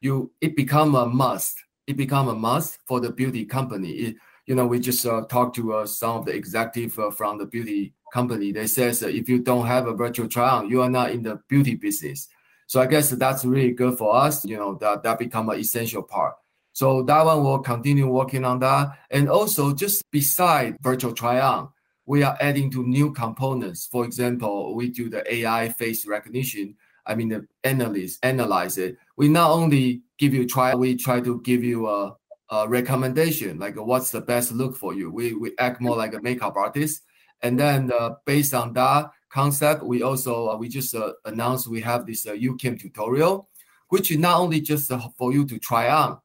you 0.00 0.32
it 0.40 0.56
become 0.56 0.94
a 0.94 1.06
must. 1.06 1.56
It 1.86 1.96
become 1.96 2.28
a 2.28 2.34
must 2.34 2.78
for 2.86 3.00
the 3.00 3.10
beauty 3.10 3.44
company. 3.44 3.90
It, 3.90 4.16
you 4.46 4.54
know, 4.54 4.66
we 4.66 4.78
just 4.78 5.04
uh, 5.04 5.22
talked 5.28 5.56
to 5.56 5.74
uh, 5.74 5.86
some 5.86 6.18
of 6.18 6.24
the 6.24 6.32
executive 6.32 6.98
uh, 6.98 7.10
from 7.10 7.38
the 7.38 7.46
beauty 7.46 7.94
company. 8.12 8.52
They 8.52 8.66
says 8.66 9.02
if 9.02 9.28
you 9.28 9.40
don't 9.40 9.66
have 9.66 9.86
a 9.86 9.94
virtual 9.94 10.28
try 10.28 10.48
on, 10.48 10.70
you 10.70 10.82
are 10.82 10.90
not 10.90 11.10
in 11.10 11.22
the 11.22 11.40
beauty 11.48 11.74
business. 11.74 12.28
So 12.66 12.80
I 12.80 12.86
guess 12.86 13.10
that's 13.10 13.44
really 13.44 13.72
good 13.72 13.96
for 13.96 14.14
us. 14.14 14.44
You 14.44 14.56
know, 14.56 14.74
that 14.76 15.02
that 15.02 15.18
become 15.18 15.48
an 15.48 15.58
essential 15.58 16.02
part. 16.02 16.34
So 16.72 17.02
that 17.02 17.24
one 17.24 17.42
will 17.42 17.58
continue 17.58 18.06
working 18.06 18.44
on 18.44 18.60
that. 18.60 18.90
And 19.10 19.28
also 19.28 19.74
just 19.74 20.08
beside 20.10 20.76
virtual 20.80 21.12
try 21.12 21.40
on, 21.40 21.70
we 22.06 22.22
are 22.22 22.36
adding 22.40 22.70
to 22.70 22.86
new 22.86 23.12
components. 23.12 23.88
For 23.90 24.04
example, 24.04 24.74
we 24.74 24.88
do 24.88 25.10
the 25.10 25.22
AI 25.34 25.70
face 25.70 26.06
recognition. 26.06 26.76
I 27.04 27.14
mean, 27.14 27.30
the 27.30 27.46
analyst 27.64 28.24
analyze 28.24 28.78
it. 28.78 28.96
We 29.16 29.28
not 29.28 29.50
only 29.50 30.02
give 30.18 30.34
you 30.34 30.46
try, 30.46 30.74
we 30.74 30.94
try 30.94 31.20
to 31.20 31.40
give 31.40 31.64
you 31.64 31.88
a, 31.88 32.14
a 32.50 32.68
recommendation, 32.68 33.58
like 33.58 33.76
what's 33.76 34.10
the 34.10 34.20
best 34.20 34.52
look 34.52 34.76
for 34.76 34.94
you. 34.94 35.10
We 35.10 35.34
we 35.34 35.52
act 35.58 35.80
more 35.80 35.96
like 35.96 36.14
a 36.14 36.22
makeup 36.22 36.54
artist, 36.56 37.02
and 37.42 37.58
then 37.58 37.92
uh, 37.92 38.16
based 38.24 38.54
on 38.54 38.72
that 38.74 39.10
concept, 39.30 39.82
we 39.82 40.02
also 40.02 40.48
uh, 40.48 40.56
we 40.56 40.68
just 40.68 40.94
uh, 40.94 41.12
announced 41.24 41.68
we 41.68 41.80
have 41.80 42.06
this 42.06 42.26
uh, 42.26 42.32
YouCam 42.32 42.80
tutorial, 42.80 43.48
which 43.88 44.10
is 44.10 44.18
not 44.18 44.40
only 44.40 44.60
just 44.60 44.90
uh, 44.90 45.00
for 45.16 45.32
you 45.32 45.44
to 45.46 45.58
try 45.58 45.88
on, 45.88 46.18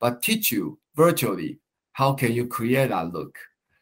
but 0.00 0.22
teach 0.22 0.52
you 0.52 0.78
virtually 0.94 1.58
how 1.92 2.12
can 2.12 2.32
you 2.32 2.46
create 2.46 2.88
that 2.90 3.12
look. 3.12 3.38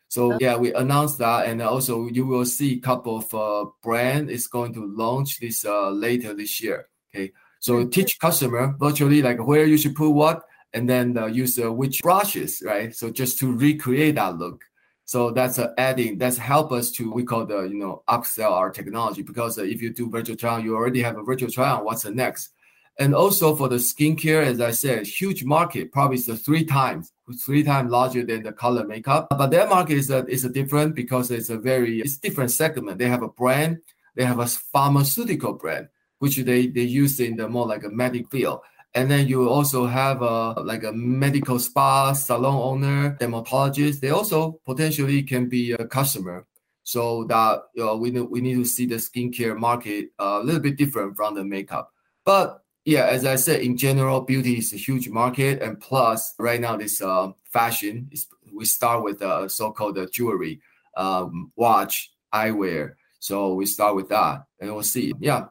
So 0.08 0.38
yeah, 0.40 0.56
we 0.56 0.72
announced 0.74 1.18
that, 1.18 1.48
and 1.48 1.60
also 1.60 2.06
you 2.06 2.24
will 2.24 2.44
see 2.44 2.74
a 2.74 2.80
couple 2.80 3.16
of 3.18 3.34
uh, 3.34 3.68
brand 3.82 4.30
is 4.30 4.46
going 4.46 4.72
to 4.74 4.86
launch 4.86 5.40
this 5.40 5.64
uh, 5.64 5.90
later 5.90 6.32
this 6.34 6.60
year. 6.62 6.86
Okay, 7.12 7.32
so 7.58 7.74
mm-hmm. 7.74 7.90
teach 7.90 8.18
customer 8.20 8.76
virtually 8.78 9.22
like 9.22 9.44
where 9.44 9.66
you 9.66 9.76
should 9.76 9.96
put 9.96 10.10
what, 10.10 10.44
and 10.72 10.88
then 10.88 11.18
uh, 11.18 11.26
use 11.26 11.58
uh, 11.58 11.72
which 11.72 12.00
brushes, 12.02 12.62
right? 12.64 12.94
So 12.94 13.10
just 13.10 13.38
to 13.40 13.56
recreate 13.56 14.14
that 14.14 14.38
look. 14.38 14.62
So 15.06 15.30
that's 15.30 15.58
uh, 15.58 15.72
adding 15.76 16.18
that's 16.18 16.38
help 16.38 16.72
us 16.72 16.90
to 16.92 17.12
we 17.12 17.24
call 17.24 17.44
the 17.44 17.62
you 17.62 17.74
know 17.74 18.02
upsell 18.08 18.52
our 18.52 18.70
technology 18.70 19.22
because 19.22 19.58
uh, 19.58 19.62
if 19.62 19.82
you 19.82 19.92
do 19.92 20.08
virtual 20.08 20.36
trial, 20.36 20.60
you 20.60 20.74
already 20.74 21.02
have 21.02 21.18
a 21.18 21.22
virtual 21.22 21.50
trial. 21.50 21.84
What's 21.84 22.02
the 22.02 22.10
next? 22.10 22.50
And 22.98 23.14
also 23.14 23.56
for 23.56 23.68
the 23.68 23.76
skincare, 23.76 24.44
as 24.46 24.60
I 24.60 24.70
said, 24.70 25.06
huge 25.06 25.44
market, 25.44 25.90
probably 25.90 26.16
it's 26.16 26.42
three 26.42 26.64
times, 26.64 27.12
three 27.44 27.64
times 27.64 27.90
larger 27.90 28.24
than 28.24 28.44
the 28.44 28.52
color 28.52 28.86
makeup. 28.86 29.26
But 29.30 29.48
their 29.50 29.66
market 29.66 29.96
is 29.98 30.10
a, 30.10 30.24
is 30.26 30.44
a 30.44 30.48
different 30.48 30.94
because 30.94 31.30
it's 31.32 31.50
a 31.50 31.58
very 31.58 32.00
it's 32.00 32.18
different 32.18 32.52
segment. 32.52 32.98
They 32.98 33.08
have 33.08 33.22
a 33.22 33.28
brand, 33.28 33.78
they 34.14 34.24
have 34.24 34.38
a 34.38 34.46
pharmaceutical 34.46 35.54
brand, 35.54 35.88
which 36.20 36.36
they, 36.36 36.68
they 36.68 36.82
use 36.82 37.18
in 37.18 37.36
the 37.36 37.48
more 37.48 37.66
like 37.66 37.82
a 37.82 37.90
medic 37.90 38.30
field. 38.30 38.60
And 38.94 39.10
then 39.10 39.26
you 39.26 39.48
also 39.48 39.86
have 39.86 40.22
a 40.22 40.52
like 40.60 40.84
a 40.84 40.92
medical 40.92 41.58
spa 41.58 42.12
salon 42.12 42.54
owner, 42.54 43.16
dermatologist. 43.18 44.00
They 44.00 44.10
also 44.10 44.60
potentially 44.64 45.22
can 45.24 45.48
be 45.48 45.72
a 45.72 45.84
customer. 45.86 46.46
So 46.84 47.24
that 47.24 47.62
you 47.74 47.84
know, 47.84 47.96
we 47.96 48.10
we 48.10 48.40
need 48.40 48.54
to 48.54 48.64
see 48.64 48.86
the 48.86 48.96
skincare 48.96 49.56
market 49.56 50.10
a 50.18 50.38
little 50.40 50.60
bit 50.60 50.76
different 50.76 51.16
from 51.16 51.34
the 51.34 51.42
makeup. 51.42 51.90
But 52.24 52.62
yeah, 52.84 53.06
as 53.06 53.24
I 53.24 53.36
said, 53.36 53.62
in 53.62 53.76
general, 53.76 54.20
beauty 54.20 54.58
is 54.58 54.72
a 54.72 54.76
huge 54.76 55.08
market, 55.08 55.62
and 55.62 55.80
plus, 55.80 56.34
right 56.38 56.60
now, 56.60 56.76
this 56.76 57.00
uh, 57.00 57.32
fashion 57.50 58.08
is 58.12 58.26
we 58.52 58.66
start 58.66 59.02
with 59.02 59.22
uh, 59.22 59.48
so-called 59.48 59.98
uh, 59.98 60.06
jewelry, 60.12 60.60
um, 60.96 61.50
watch, 61.56 62.12
eyewear. 62.32 62.94
So 63.18 63.54
we 63.54 63.66
start 63.66 63.96
with 63.96 64.10
that, 64.10 64.44
and 64.60 64.72
we'll 64.72 64.82
see. 64.82 65.14
Yeah, 65.18 65.46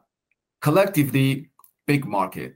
collectively, 0.62 1.50
big 1.86 2.06
market. 2.06 2.54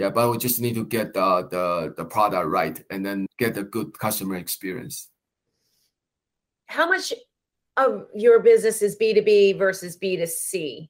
Yeah, 0.00 0.08
but 0.08 0.30
we 0.30 0.38
just 0.38 0.62
need 0.62 0.76
to 0.76 0.86
get 0.86 1.12
the 1.12 1.46
the 1.50 1.92
the 1.94 2.06
product 2.06 2.48
right, 2.48 2.82
and 2.88 3.04
then 3.04 3.26
get 3.36 3.58
a 3.58 3.62
good 3.62 3.92
customer 3.98 4.36
experience. 4.36 5.10
How 6.72 6.88
much 6.88 7.12
of 7.76 8.06
your 8.14 8.40
business 8.40 8.80
is 8.80 8.96
B 8.96 9.12
two 9.12 9.20
B 9.20 9.52
versus 9.52 9.96
B 9.96 10.16
two 10.16 10.24
C? 10.24 10.88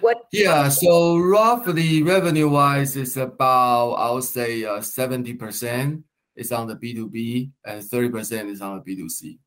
What? 0.00 0.26
Yeah, 0.32 0.70
so 0.70 1.18
roughly 1.18 2.02
revenue 2.02 2.48
wise, 2.48 2.96
it's 2.96 3.16
about 3.16 3.94
I 3.94 4.10
would 4.10 4.24
say 4.24 4.64
uh, 4.64 4.80
seventy 4.82 5.34
percent 5.34 6.02
is 6.34 6.50
on 6.50 6.66
the 6.66 6.74
B 6.74 6.94
two 6.94 7.08
B 7.08 7.52
and 7.64 7.78
thirty 7.84 8.10
percent 8.10 8.50
is 8.50 8.60
on 8.60 8.74
the 8.74 8.82
B 8.82 8.96
two 8.96 9.08
C. 9.08 9.38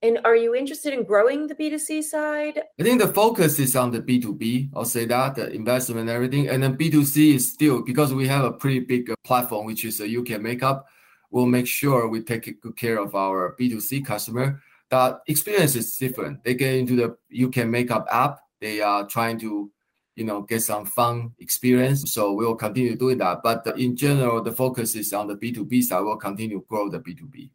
And 0.00 0.20
are 0.24 0.36
you 0.36 0.54
interested 0.54 0.92
in 0.92 1.02
growing 1.02 1.48
the 1.48 1.54
B2C 1.54 2.04
side? 2.04 2.62
I 2.78 2.82
think 2.82 3.00
the 3.00 3.08
focus 3.08 3.58
is 3.58 3.74
on 3.74 3.90
the 3.90 4.00
B2B. 4.00 4.70
I'll 4.74 4.84
say 4.84 5.06
that 5.06 5.34
the 5.34 5.50
investment 5.50 6.02
and 6.02 6.10
everything. 6.10 6.48
And 6.48 6.62
then 6.62 6.76
B2C 6.76 7.34
is 7.34 7.52
still 7.52 7.82
because 7.82 8.14
we 8.14 8.28
have 8.28 8.44
a 8.44 8.52
pretty 8.52 8.80
big 8.80 9.10
uh, 9.10 9.16
platform, 9.24 9.66
which 9.66 9.84
is 9.84 10.00
a 10.00 10.06
YouCam 10.06 10.42
Makeup. 10.42 10.86
We'll 11.30 11.46
make 11.46 11.66
sure 11.66 12.08
we 12.08 12.22
take 12.22 12.60
good 12.60 12.76
care 12.76 12.98
of 12.98 13.14
our 13.14 13.56
B2C 13.58 14.06
customer. 14.06 14.62
That 14.90 15.20
experience 15.26 15.74
is 15.74 15.96
different. 15.96 16.44
They 16.44 16.54
get 16.54 16.74
into 16.74 16.94
the 16.94 17.16
YouCam 17.34 17.68
Makeup 17.68 18.06
app 18.10 18.38
they 18.60 18.80
are 18.80 19.06
trying 19.06 19.38
to 19.38 19.70
you 20.16 20.24
know 20.24 20.42
get 20.42 20.62
some 20.62 20.84
fun 20.84 21.32
experience 21.38 22.12
so 22.12 22.32
we 22.32 22.44
will 22.44 22.56
continue 22.56 22.96
doing 22.96 23.18
that 23.18 23.38
but 23.42 23.66
in 23.78 23.96
general 23.96 24.42
the 24.42 24.52
focus 24.52 24.94
is 24.94 25.12
on 25.12 25.26
the 25.28 25.36
b2b 25.36 25.82
side 25.82 26.00
we'll 26.00 26.16
continue 26.16 26.58
to 26.58 26.66
grow 26.68 26.88
the 26.88 26.98
b2b 26.98 27.32
well, 27.32 27.50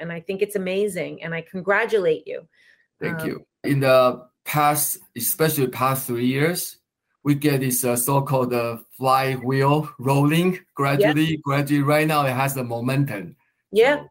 and 0.00 0.12
i 0.12 0.20
think 0.20 0.42
it's 0.42 0.56
amazing 0.56 1.22
and 1.22 1.34
i 1.34 1.40
congratulate 1.40 2.26
you 2.26 2.46
thank 3.00 3.20
um, 3.20 3.26
you 3.26 3.46
in 3.64 3.80
the 3.80 4.26
past 4.44 4.98
especially 5.16 5.66
past 5.66 6.06
three 6.06 6.26
years 6.26 6.78
we 7.22 7.34
get 7.34 7.60
this 7.60 7.84
uh, 7.84 7.94
so-called 7.94 8.52
uh, 8.54 8.78
flywheel 8.96 9.88
rolling 9.98 10.58
gradually 10.74 11.36
gradually 11.44 11.82
right 11.82 12.06
now 12.06 12.24
it 12.24 12.32
has 12.32 12.54
the 12.54 12.64
momentum 12.64 13.36
yeah 13.72 13.96
so. 13.96 14.08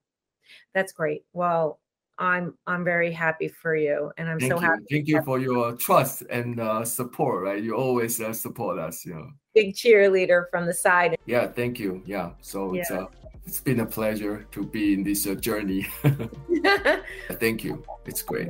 that's 0.73 0.91
great 0.91 1.23
well 1.34 1.79
I'm 2.19 2.53
I'm 2.67 2.84
very 2.84 3.12
happy 3.13 3.47
for 3.47 3.75
you, 3.75 4.12
and 4.17 4.29
I'm 4.29 4.39
so 4.41 4.47
you. 4.47 4.58
happy. 4.58 4.84
Thank 4.91 5.08
you 5.08 5.21
for 5.23 5.39
your 5.39 5.71
trust 5.77 6.23
and 6.29 6.60
uh, 6.60 6.84
support. 6.84 7.43
Right, 7.43 7.63
you 7.63 7.75
always 7.75 8.19
uh, 8.19 8.34
support 8.34 8.77
us. 8.77 9.05
You 9.05 9.15
know, 9.15 9.29
big 9.55 9.73
cheerleader 9.73 10.49
from 10.51 10.65
the 10.65 10.73
side. 10.73 11.17
Yeah, 11.25 11.47
thank 11.47 11.79
you. 11.79 12.03
Yeah, 12.05 12.32
so 12.41 12.73
yeah. 12.73 12.82
it's 12.82 12.91
uh, 12.91 13.05
it's 13.49 13.59
been 13.59 13.79
a 13.79 13.85
pleasure 13.85 14.45
to 14.51 14.63
be 14.63 14.93
in 14.93 15.03
this 15.03 15.25
uh, 15.25 15.33
journey. 15.33 15.88
thank 17.39 17.63
you. 17.63 17.83
It's 18.05 18.21
great. 18.21 18.47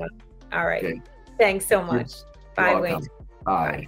All 0.51 0.65
right. 0.65 0.83
Okay. 0.83 1.01
Thanks 1.37 1.65
so 1.65 1.81
much. 1.81 2.11
Bye, 2.53 2.77
Wayne. 2.81 3.07
Bye. 3.45 3.87